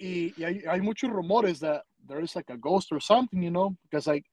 [0.00, 3.50] Y, y hay, hay muchos rumores that there is like a ghost or something, you
[3.50, 4.24] know, because like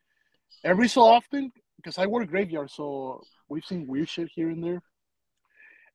[0.64, 4.82] every so often, because I work graveyard, so we've seen weird shit here and there.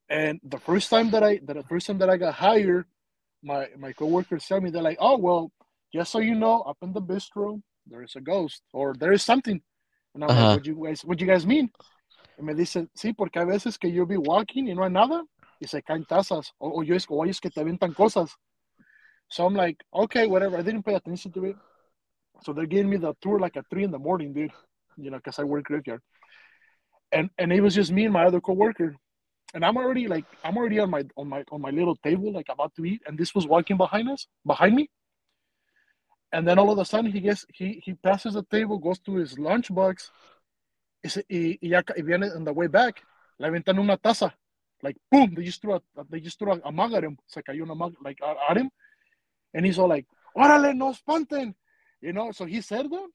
[0.08, 2.86] And the first time that I, that the first time that I got hired,
[3.42, 5.50] my my coworkers tell me they're like, oh well,
[5.92, 9.22] just so you know, up in the bistro there is a ghost or there is
[9.22, 9.60] something.
[10.14, 10.40] And I'm Uh-huh.
[10.42, 11.70] like, what you guys, what you guys mean?
[12.36, 15.24] Y me dicen, sí, porque a veces que yo be walking y no hay nada
[15.60, 18.30] y se caen tazas o, o yo es, o ellos que te aventan cosas.
[19.28, 20.56] So I'm like, okay, whatever.
[20.58, 21.56] I didn't pay attention to it.
[22.42, 24.52] So they're giving me the tour like at three in the morning, dude.
[24.96, 26.02] You know, because I work graveyard.
[27.12, 28.96] And and it was just me and my other coworker.
[29.52, 32.48] And I'm already like I'm already on my on my on my little table, like
[32.48, 34.88] about to eat, and this was walking behind us, behind me.
[36.32, 39.16] And then all of a sudden he gets he he passes the table, goes to
[39.16, 40.10] his lunchbox,
[41.04, 43.02] y, y, ya y on the way back,
[43.38, 44.32] le una taza.
[44.82, 47.18] Like boom, they just threw a they just threw a, a mug at him.
[47.26, 48.70] Se cayó una mug like at him.
[49.52, 50.06] And he's all like,
[50.36, 51.54] Órale, no espanten.
[52.00, 53.08] You know, so he said that.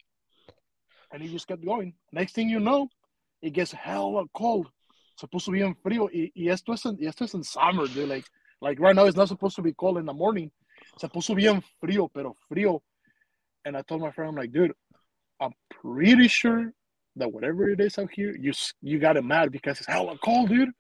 [1.11, 1.93] And he just kept going.
[2.11, 2.89] Next thing you know,
[3.45, 4.67] it gets hella cold.
[5.17, 6.09] Supposed to be in frío.
[6.11, 8.09] Y, y esto es en, y esto es en summer, dude.
[8.09, 8.25] Like,
[8.59, 10.51] like right now, it's not supposed to be cold in the morning.
[10.97, 12.81] Supposed to be in frío, pero frío.
[13.63, 14.73] And I told my friend, I'm like, dude,
[15.39, 16.73] I'm pretty sure
[17.17, 20.49] that whatever it is out here, you you got it mad because it's hella cold,
[20.49, 20.71] dude.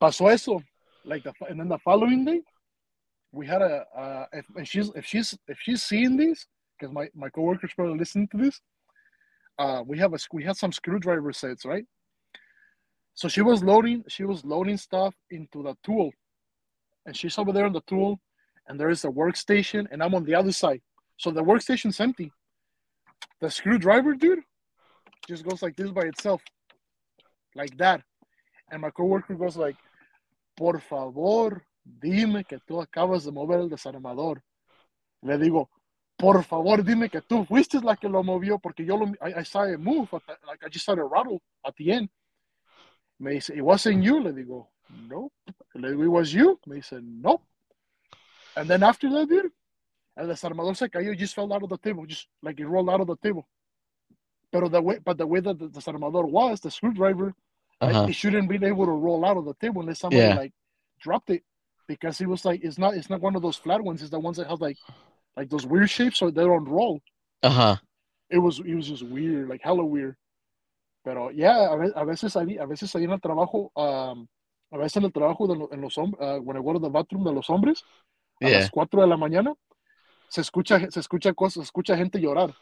[0.00, 0.62] Pasó eso.
[1.04, 2.40] Like the, and then the following day,
[3.32, 6.46] we had a uh, if, if she's if she's if she's seeing this
[6.78, 8.60] because my my coworkers probably listening to this.
[9.58, 11.86] Uh, we have a we had some screwdriver sets, right?
[13.14, 16.10] So she was loading she was loading stuff into the tool,
[17.06, 18.20] and she's over there on the tool,
[18.68, 20.82] and there is a workstation, and I'm on the other side.
[21.16, 22.30] So the workstation's empty.
[23.40, 24.40] The screwdriver, dude,
[25.26, 26.42] just goes like this by itself,
[27.54, 28.02] like that.
[28.70, 29.76] And my coworker goes like,
[30.56, 34.42] "Por favor, dime que tú acabas de mover el desarmador."
[35.22, 35.70] Le digo,
[36.16, 39.44] "Por favor, dime que tú fuiste la que lo movió porque yo lo I, I
[39.44, 42.08] saw it move, the- like I just saw it rattle at the end."
[43.18, 44.68] Me dice, "It wasn't you." Le digo,
[45.08, 45.30] "No."
[45.74, 47.42] Le digo, "It was you." Me dice, "No."
[48.56, 49.52] And then after that, dude,
[50.16, 53.00] el desarmador se cayó, just fell out of the table, just like it rolled out
[53.00, 53.46] of the table.
[54.50, 57.34] Pero the way, but the way that the desarmador was, the screwdriver,
[57.78, 58.06] Uh-huh.
[58.08, 60.34] it shouldn't be able to roll out of the table unless somebody Yeah.
[60.34, 60.54] like
[60.98, 61.44] dropped it,
[61.86, 64.00] because it was like it's not it's not one of those flat ones.
[64.00, 64.78] It's the ones that have like
[65.36, 67.00] like those weird shapes, so they don't roll.
[67.42, 67.76] Uh huh.
[68.30, 70.16] It was it was just weird, like hella weird.
[71.04, 74.26] Pero yeah, a veces ahí, a veces ahí en el trabajo, um,
[74.72, 76.88] a veces en el trabajo de en los hombres, uh, when I go to the
[76.88, 77.84] bathroom de los hombres,
[78.42, 78.58] a Yeah.
[78.60, 79.54] las 4 de la mañana,
[80.28, 82.54] se escucha, se escucha cosas, se escucha gente llorar.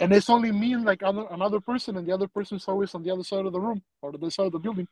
[0.00, 3.04] and it's only me and like other, another person, and the other person's always on
[3.04, 4.88] the other side of the room or the other side of the building.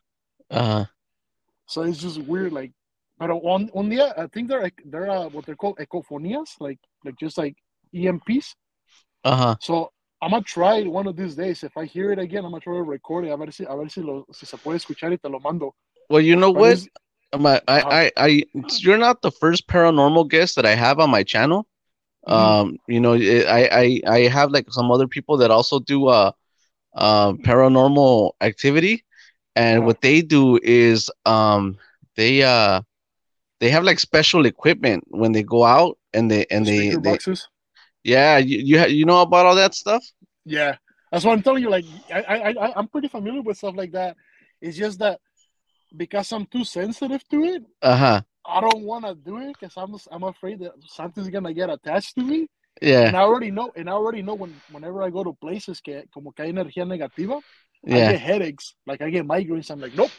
[0.49, 0.85] Uh-huh.
[1.67, 2.71] So it's just weird, like.
[3.19, 6.79] But on on the I think they're like they're uh, what they're called ecofonias, like
[7.05, 7.57] like just like
[7.95, 8.55] EVPs.
[9.25, 9.57] Uh-huh.
[9.61, 11.63] So I'm gonna try it one of these days.
[11.63, 13.31] If I hear it again, I'm gonna try to record it.
[13.31, 15.75] A ver si, a ver si, lo, si se puede escuchar y te lo mando.
[16.11, 16.79] Well, you know what?
[17.39, 17.83] My, I.
[17.83, 18.45] I, I,
[18.81, 21.67] you're not the first paranormal guest that I have on my channel.
[22.29, 22.33] Mhm.
[22.33, 26.09] Um, you know, it- I, I, I have like some other people that also do
[26.09, 26.33] uh,
[26.95, 29.05] uh, paranormal activity,
[29.57, 29.87] and Uh-huh.
[29.87, 31.79] what they do is um,
[32.17, 32.83] they uh,
[33.63, 36.99] they have like special equipment when they go out and they and The they, they
[37.11, 37.49] boxes.
[38.05, 40.05] yeah, you you, ha- you know about all that stuff?
[40.45, 40.77] Yeah,
[41.11, 41.71] that's what I'm telling you.
[41.71, 44.17] Like, I, I, I, I'm pretty familiar with stuff like that.
[44.61, 45.21] It's just that
[45.97, 48.23] because I'm too sensitive to it, Uh-huh.
[48.47, 52.17] I don't want to do it because I'm, I'm afraid that something's gonna get attached
[52.17, 52.49] to me.
[52.81, 55.81] Yeah, And I already know, and I already know when, whenever I go to places
[55.81, 57.41] que como que hay energía negativa,
[57.85, 58.09] yeah.
[58.09, 58.75] I get headaches.
[58.87, 59.71] Like I get migraines.
[59.71, 60.11] I'm like, nope,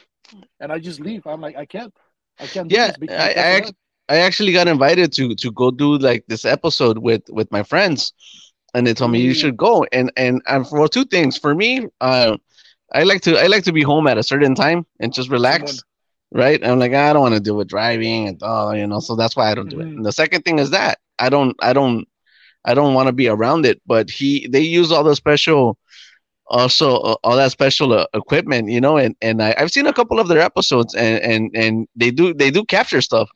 [0.60, 1.26] and I just leave.
[1.26, 1.94] I'm like, I can't,
[2.40, 2.68] I can't.
[2.68, 3.72] do Yeah, I- I act-
[4.08, 8.12] I actually got invited to to go do like this episode with with my friends,
[8.74, 9.84] and they told me you should go.
[9.92, 12.36] And and and for two things, for me, uh,
[12.92, 15.82] I like to I like to be home at a certain time and just relax,
[16.32, 16.60] right?
[16.64, 19.36] I'm like I don't want to deal with driving and all, you know, so that's
[19.36, 19.88] why I don't do it.
[19.88, 19.96] Mhm.
[19.96, 22.06] And the second thing is that I don't I don't
[22.64, 23.80] I don't want to be around it.
[23.86, 25.78] But he they use all the special.
[26.48, 29.92] Also, uh, all that special uh, equipment, you know, and and I, I've seen a
[29.92, 33.28] couple of their episodes, and and and they do they do capture stuff,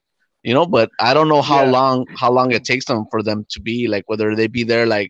[0.42, 1.64] you know but i don't know how Yeah.
[1.64, 4.86] long how long it takes them for them to be like whether they be there
[4.86, 5.08] like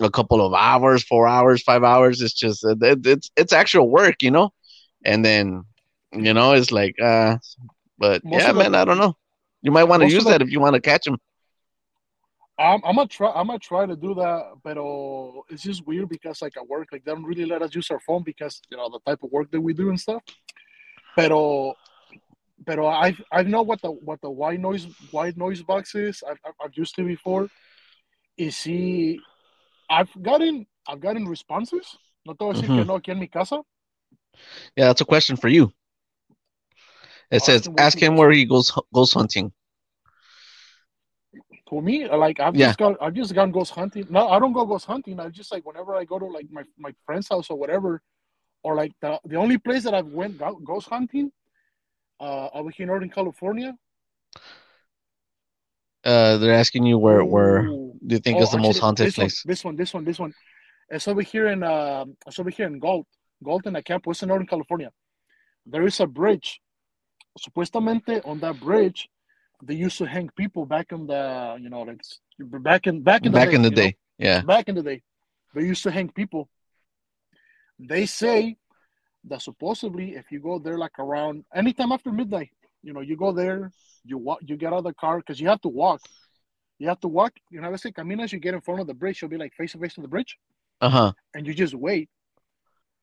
[0.00, 3.90] a couple of hours four hours five hours it's just uh, it, it's it's actual
[3.90, 4.50] work you know?
[5.04, 5.64] And then
[6.12, 7.36] you know it's like uh
[7.98, 9.14] but Most yeah man i don't know.
[9.62, 11.18] You might want to use that if you want to catch them
[12.60, 13.30] I'm, I'm gonna try.
[13.32, 14.76] I'm gonna try to do that, but
[15.48, 18.00] it's just weird because like at work, like they don't really let us use our
[18.00, 20.22] phone because you know the type of work that we do and stuff.
[21.16, 21.74] Pero,
[22.66, 26.22] pero I I know what the what the white noise white noise box is.
[26.28, 27.48] I've, I've- used it before.
[28.38, 29.16] Y sí,
[29.88, 31.96] I've gotten I've gotten responses.
[32.26, 33.62] No te voy a decir que no aquí en mi casa.
[34.76, 35.72] yeah that's a question for you
[37.30, 39.52] it Ask says ask him where he goes goes hunting
[41.70, 42.66] For me, like I've Yeah.
[42.66, 44.06] just got I've just gone ghost hunting.
[44.10, 45.20] No, I don't go ghost hunting.
[45.20, 48.02] I just like whenever I go to like my, my friend's house or whatever,
[48.64, 51.30] or like the the only place that I've went ghost hunting,
[52.20, 53.78] uh, over here in Northern California.
[56.04, 57.62] uh they're asking you where where
[58.06, 59.94] do you think Oh, is the most actually, haunted this place One, this one, this
[59.94, 60.34] one, this one.
[60.90, 63.06] It's over here in uh, it's over here in Galt,
[63.44, 64.90] Galt in Acampo, it's in Northern California.
[65.66, 66.60] There is a bridge.
[67.38, 69.08] Supuestamente on that bridge,
[69.62, 72.00] they used to hang people back in the you know like
[72.38, 73.82] back in back in the back day, in the you know?
[73.82, 75.02] day yeah back in the day,
[75.54, 76.48] they used to hang people.
[77.78, 78.56] They say
[79.24, 82.50] that supposedly, if you go there like around anytime after midnight,
[82.82, 83.70] you know, you go there,
[84.04, 86.00] you walk, you get out of the car because you have to walk.
[86.78, 87.32] You have to walk.
[87.50, 89.54] You know, let's say caminas, you get in front of the bridge, you'll be like
[89.54, 90.38] face to face to the bridge,
[90.80, 92.08] uh-huh and you just wait.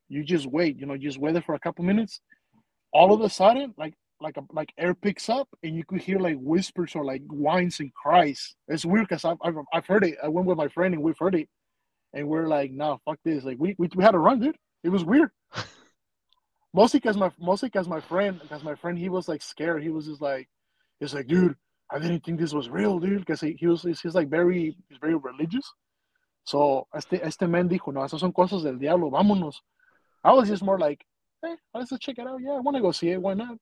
[0.10, 0.80] You just wait.
[0.80, 2.22] You know, you just wait there for a couple minutes.
[2.92, 6.20] All of a sudden, like like a, like air picks up, and you could hear
[6.20, 8.56] like whispers or like whines and cries.
[8.68, 10.18] It's weird because I've, I've I've heard it.
[10.24, 11.50] I went with my friend and we've heard it,
[12.14, 13.44] and we're like, nah, fuck this.
[13.44, 14.58] Like we we, we had to run, dude.
[14.84, 15.32] It was weird.
[16.74, 19.84] mostly because my mostly because my friend because my friend he was like scared.
[19.84, 20.48] He was just like,
[21.00, 21.56] he's like, dude,
[21.92, 23.20] I didn't think this was real, dude.
[23.20, 25.72] Because he, he was he's, he's like very he's very religious.
[26.44, 29.10] So este este man dijo, no, esas son cosas del diablo.
[29.10, 29.56] Vámonos.
[30.24, 31.04] I was just more like,
[31.44, 32.40] hey, let's just check it out.
[32.42, 33.22] Yeah, I want to go see it.
[33.22, 33.58] Why not?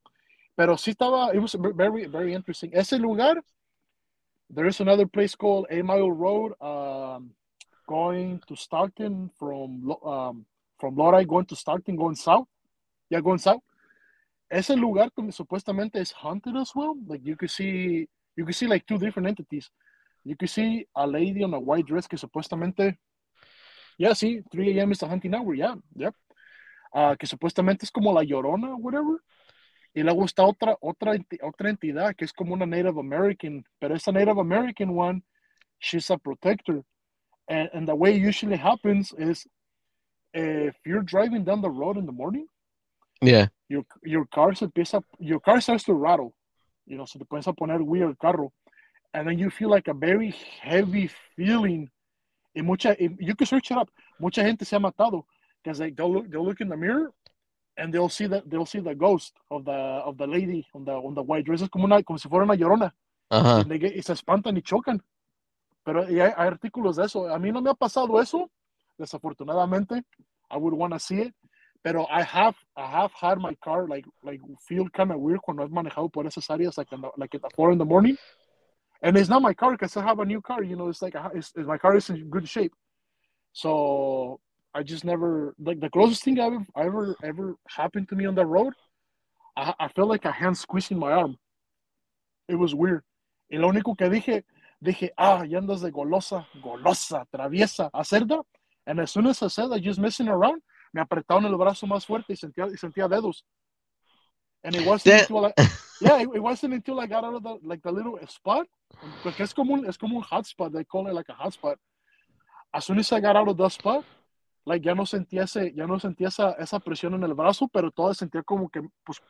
[0.56, 2.72] Pero sí estaba, it was very, very interesting.
[2.74, 3.41] Ese lugar,
[4.49, 7.32] there is another place called Eight Mile Road, um,
[7.88, 10.45] going to Stockton from um,
[10.80, 12.47] from Lodi, going to Stockton, going south.
[13.10, 13.62] Yeah, going south.
[14.49, 16.95] Ese lugar supuestamente is haunted as well.
[17.08, 19.70] Like you could see, you could see like two different entities.
[20.24, 22.97] You could see a lady on a white dress que supuestamente,
[23.97, 24.91] yeah, see, 3 a.m.
[24.91, 25.53] is the hunting hour.
[25.53, 26.16] Yeah, yep.
[26.93, 29.20] Ah, que supuestamente es como la llorona, whatever.
[29.95, 34.11] Y luego está otra, otra, otra entidad que es como una Native American, pero esa
[34.11, 35.23] Native American one,
[35.79, 36.83] she's a protector.
[37.47, 39.47] And, and the way it usually happens is
[40.33, 42.47] eh, if you're driving down the road in the morning,
[43.21, 46.35] yeah your, your car se empieza, your car starts to rattle,
[46.85, 48.51] you know, se te empieza a poner weird carro.
[49.13, 51.89] And then you feel like a very heavy feeling.
[52.53, 53.89] Y mucha, you can search it up.
[54.19, 55.23] Mucha gente se ha matado
[55.63, 57.11] because like they'll look, they'll look in the mirror
[57.78, 60.91] and they'll see that they'll see the ghost of the of the lady on the
[60.91, 61.61] on the white dress.
[61.61, 62.93] Es como una como si fuera una llorona.
[63.32, 65.01] uh-huh Y, they y se espantan y chocan.
[65.84, 67.28] Pero y hay, hay artículos de eso.
[67.28, 68.49] A mí no me ha pasado eso,
[68.97, 70.03] desafortunadamente.
[70.49, 71.34] I would want to see it.
[71.84, 75.63] Pero I have I have had my car like like feel kind of weird cuando
[75.63, 78.17] he manejado por esas áreas like in the, like at the four in the morning,
[79.03, 80.63] and it's not my car because I have a new car.
[80.63, 82.73] You know, it's like a, it's, it's, my car is in good shape,
[83.53, 84.39] so
[84.76, 88.45] I just never like the closest thing ever ever ever happened to me on the
[88.45, 88.73] road.
[89.55, 91.38] I, I felt like a hand squeezing my arm.
[92.49, 93.03] It was weird.
[93.49, 94.43] Y lo único que dije,
[94.84, 98.43] dije, ah, ya andas de golosa, golosa, traviesa, acerda.
[98.86, 100.61] And as soon as I said that, just messing around,
[100.93, 103.43] me apretaron el brazo más fuerte y sentía, y sentía dedos.
[104.63, 105.53] And it wasn't until I,
[106.01, 108.67] yeah, it, it, wasn't until I got out of the like the little spot,
[109.23, 111.53] because es como un, es como un hot spot, they call it like a hot
[111.53, 111.78] spot.
[112.73, 114.03] As soon as I got out of that spot,
[114.66, 117.91] like ya no sentía ese, ya no sentía esa, esa presión en el brazo, pero
[117.91, 119.22] todo sentía como que, pues,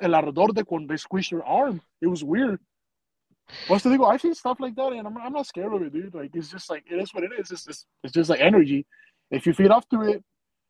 [0.00, 1.80] el ardor de cuando they squish your arm.
[2.00, 2.60] It was weird.
[3.66, 4.02] What's the thing?
[4.04, 6.14] I see stuff like that, and I'm, I'm not scared of it, dude.
[6.14, 7.50] Like it's just like it is what it is.
[7.50, 8.86] It's just, it's just like energy.
[9.30, 10.22] If you feed off to it,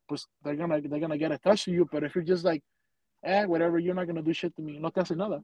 [0.09, 1.89] pues they're gonna they're gonna get attached to you.
[1.91, 2.62] But if you're just like,
[3.24, 4.79] eh, whatever, you're not gonna do shit to me.
[4.79, 5.43] No te hace nada.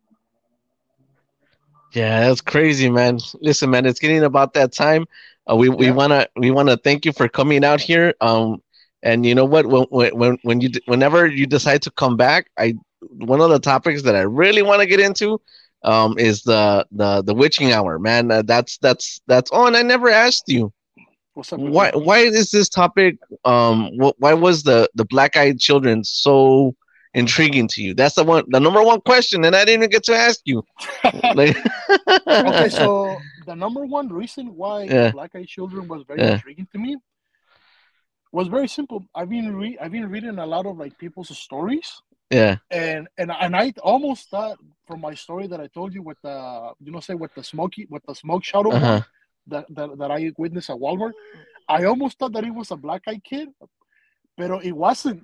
[1.93, 3.19] Yeah, that's crazy, man.
[3.41, 5.07] Listen, man, it's getting about that time.
[5.51, 5.93] Uh, we we yeah.
[5.93, 8.15] wanna we wanna thank you for coming out here.
[8.21, 8.63] Um,
[9.03, 9.67] and you know what?
[9.67, 14.03] When when when you whenever you decide to come back, I one of the topics
[14.03, 15.41] that I really want to get into
[15.83, 18.31] um, is the the the witching hour, man.
[18.31, 19.51] Uh, that's that's that's.
[19.53, 20.73] Oh, and I never asked you.
[21.35, 21.61] What's up?
[21.61, 22.01] Why you?
[22.01, 23.19] why is this topic?
[23.45, 26.75] Um, wh- why was the the black eyed children so
[27.15, 27.95] intriguing to you?
[27.95, 30.65] That's the one, the number one question, and I didn't even get to ask you.
[31.35, 31.57] like,
[32.27, 35.11] okay, so the number one reason why yeah.
[35.11, 36.35] black eyed children was very yeah.
[36.35, 36.97] intriguing to me
[38.33, 39.05] was very simple.
[39.15, 42.57] I've been re- I've been reading a lot of like people's stories yeah.
[42.71, 46.73] And and and I almost thought from my story that I told you with the
[46.81, 49.03] you know say with the smoky with the smoke shadow uh-huh.
[49.49, 51.13] that, that that I witnessed at Walmart,
[51.69, 53.49] I almost thought that it was a black eyed kid,
[54.37, 55.23] but it wasn't.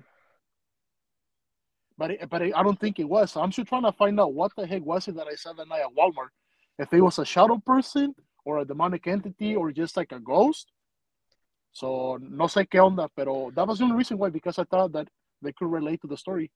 [2.01, 3.33] But it, but it, I don't think it was.
[3.33, 5.53] So I'm still trying to find out what the heck was it that I saw
[5.53, 6.33] that night at Walmart.
[6.79, 8.15] If it was a shadow person
[8.47, 10.73] or a demonic entity or just like a ghost.
[11.73, 14.93] So no sé qué onda, pero that was the only reason why because I thought
[14.93, 15.09] that
[15.43, 16.51] they could relate to the story.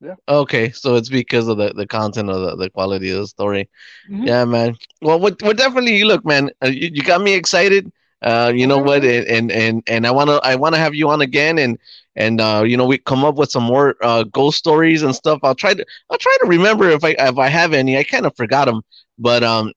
[0.00, 0.14] Yeah.
[0.26, 3.68] Okay, so it's because of the, the content of the, the quality of the story.
[4.10, 4.28] Mm-hmm.
[4.28, 4.78] Yeah, man.
[5.02, 6.50] Well, we're, we're definitely look, man.
[6.64, 7.92] Uh, you, you got me excited.
[8.22, 9.04] Uh, you know what?
[9.04, 11.78] And and and I wanna I wanna have you on again, and
[12.18, 15.38] and uh, you know we come up with some more uh, ghost stories and stuff.
[15.42, 17.96] I'll try to I'll try to remember if I if I have any.
[17.96, 18.82] I kind of forgot them,
[19.18, 19.72] but um,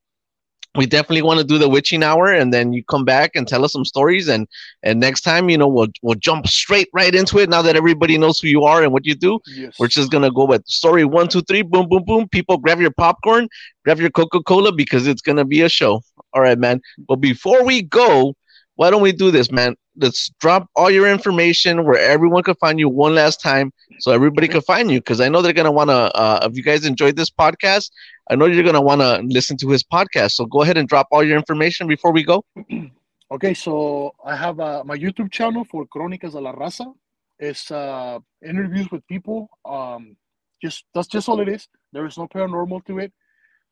[0.76, 3.66] we definitely want to do the witching hour and then you come back and tell
[3.66, 4.48] us some stories and
[4.84, 8.18] and next time you know we'll we'll jump straight right into it now that everybody
[8.18, 9.78] knows who you are and what you do yes.
[9.78, 12.92] we're just gonna go with story one two three boom boom boom people grab your
[12.92, 13.50] popcorn
[13.84, 16.02] grab your coca-cola because it's gonna be a show
[16.34, 18.34] all right man but before we go
[18.76, 22.80] why don't we do this man let's drop all your information where everyone can find
[22.80, 25.90] you one last time so everybody can find you because i know they're gonna want
[25.90, 27.90] to uh, if you guys enjoyed this podcast
[28.32, 30.32] I know you're gonna want to listen to his podcast.
[30.32, 32.46] So go ahead and drop all your information before we go.
[33.32, 36.94] okay, so I have uh, my YouTube channel for Crónicas de la Raza.
[37.38, 39.50] It's uh, interviews with people.
[39.66, 40.16] Um,
[40.64, 41.68] just that's just all it is.
[41.92, 43.12] There is no paranormal to it.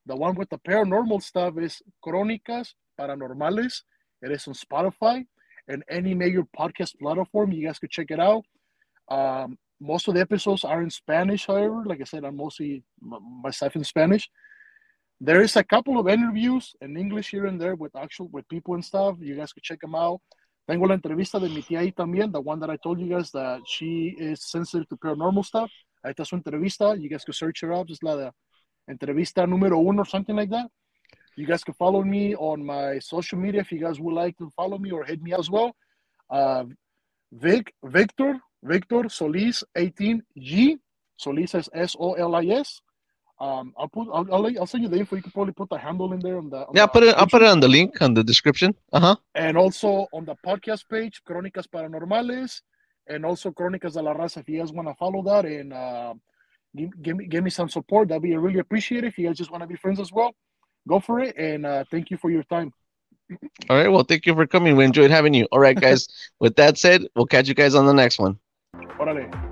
[0.08, 3.84] The one with the paranormal stuff is Crónicas Paranormales.
[4.22, 5.26] It is on Spotify
[5.68, 7.52] and any major podcast platform.
[7.52, 8.44] You guys could check it out.
[9.10, 11.84] Um, most of the episodes are in Spanish, however.
[11.86, 14.30] Like I said, I'm mostly myself in Spanish.
[15.22, 18.74] There is a couple of interviews in English here and there with actual with people
[18.74, 19.18] and stuff.
[19.20, 20.22] You guys could check them out.
[20.68, 23.32] Tengo la entrevista de mi tía ahí también, the one that I told you guys
[23.32, 25.72] that she is sensitive to paranormal stuff.
[26.06, 26.96] Ahí está su entrevista.
[26.96, 27.90] You guys could search her up.
[27.90, 28.32] Es la de
[28.88, 30.70] entrevista número uno or something like that.
[31.40, 34.50] You guys can follow me on my social media if you guys would like to
[34.58, 35.74] follow me or hit me as well.
[36.30, 36.66] Uh,
[37.32, 40.78] Vic, Victor, Victor Solis 18G.
[41.16, 42.82] Solis is S O L I S.
[43.40, 45.16] Um, I'll put I'll, I'll, I'll, send you the info.
[45.16, 46.82] You can probably put the handle in there on the on yeah.
[46.82, 47.16] I'll put it.
[47.16, 48.76] I'll put it on the link on the description.
[48.92, 49.16] Uh huh.
[49.34, 52.60] And also on the podcast page, Crónicas Paranormales,
[53.08, 54.42] and also Crónicas de la Raza.
[54.42, 56.16] If you guys want to follow that and uh,
[56.76, 59.08] give, give me give me some support, that'd be really appreciated.
[59.08, 60.36] If you guys just want to be friends as well,
[60.88, 61.36] go for it.
[61.38, 62.74] And uh, thank you for your time.
[63.70, 63.88] All right.
[63.90, 64.76] Well, thank you for coming.
[64.76, 65.48] We enjoyed having you.
[65.52, 66.08] All right, guys.
[66.40, 68.40] With that said, we'll catch you guys on the next one.
[69.00, 69.49] Órale.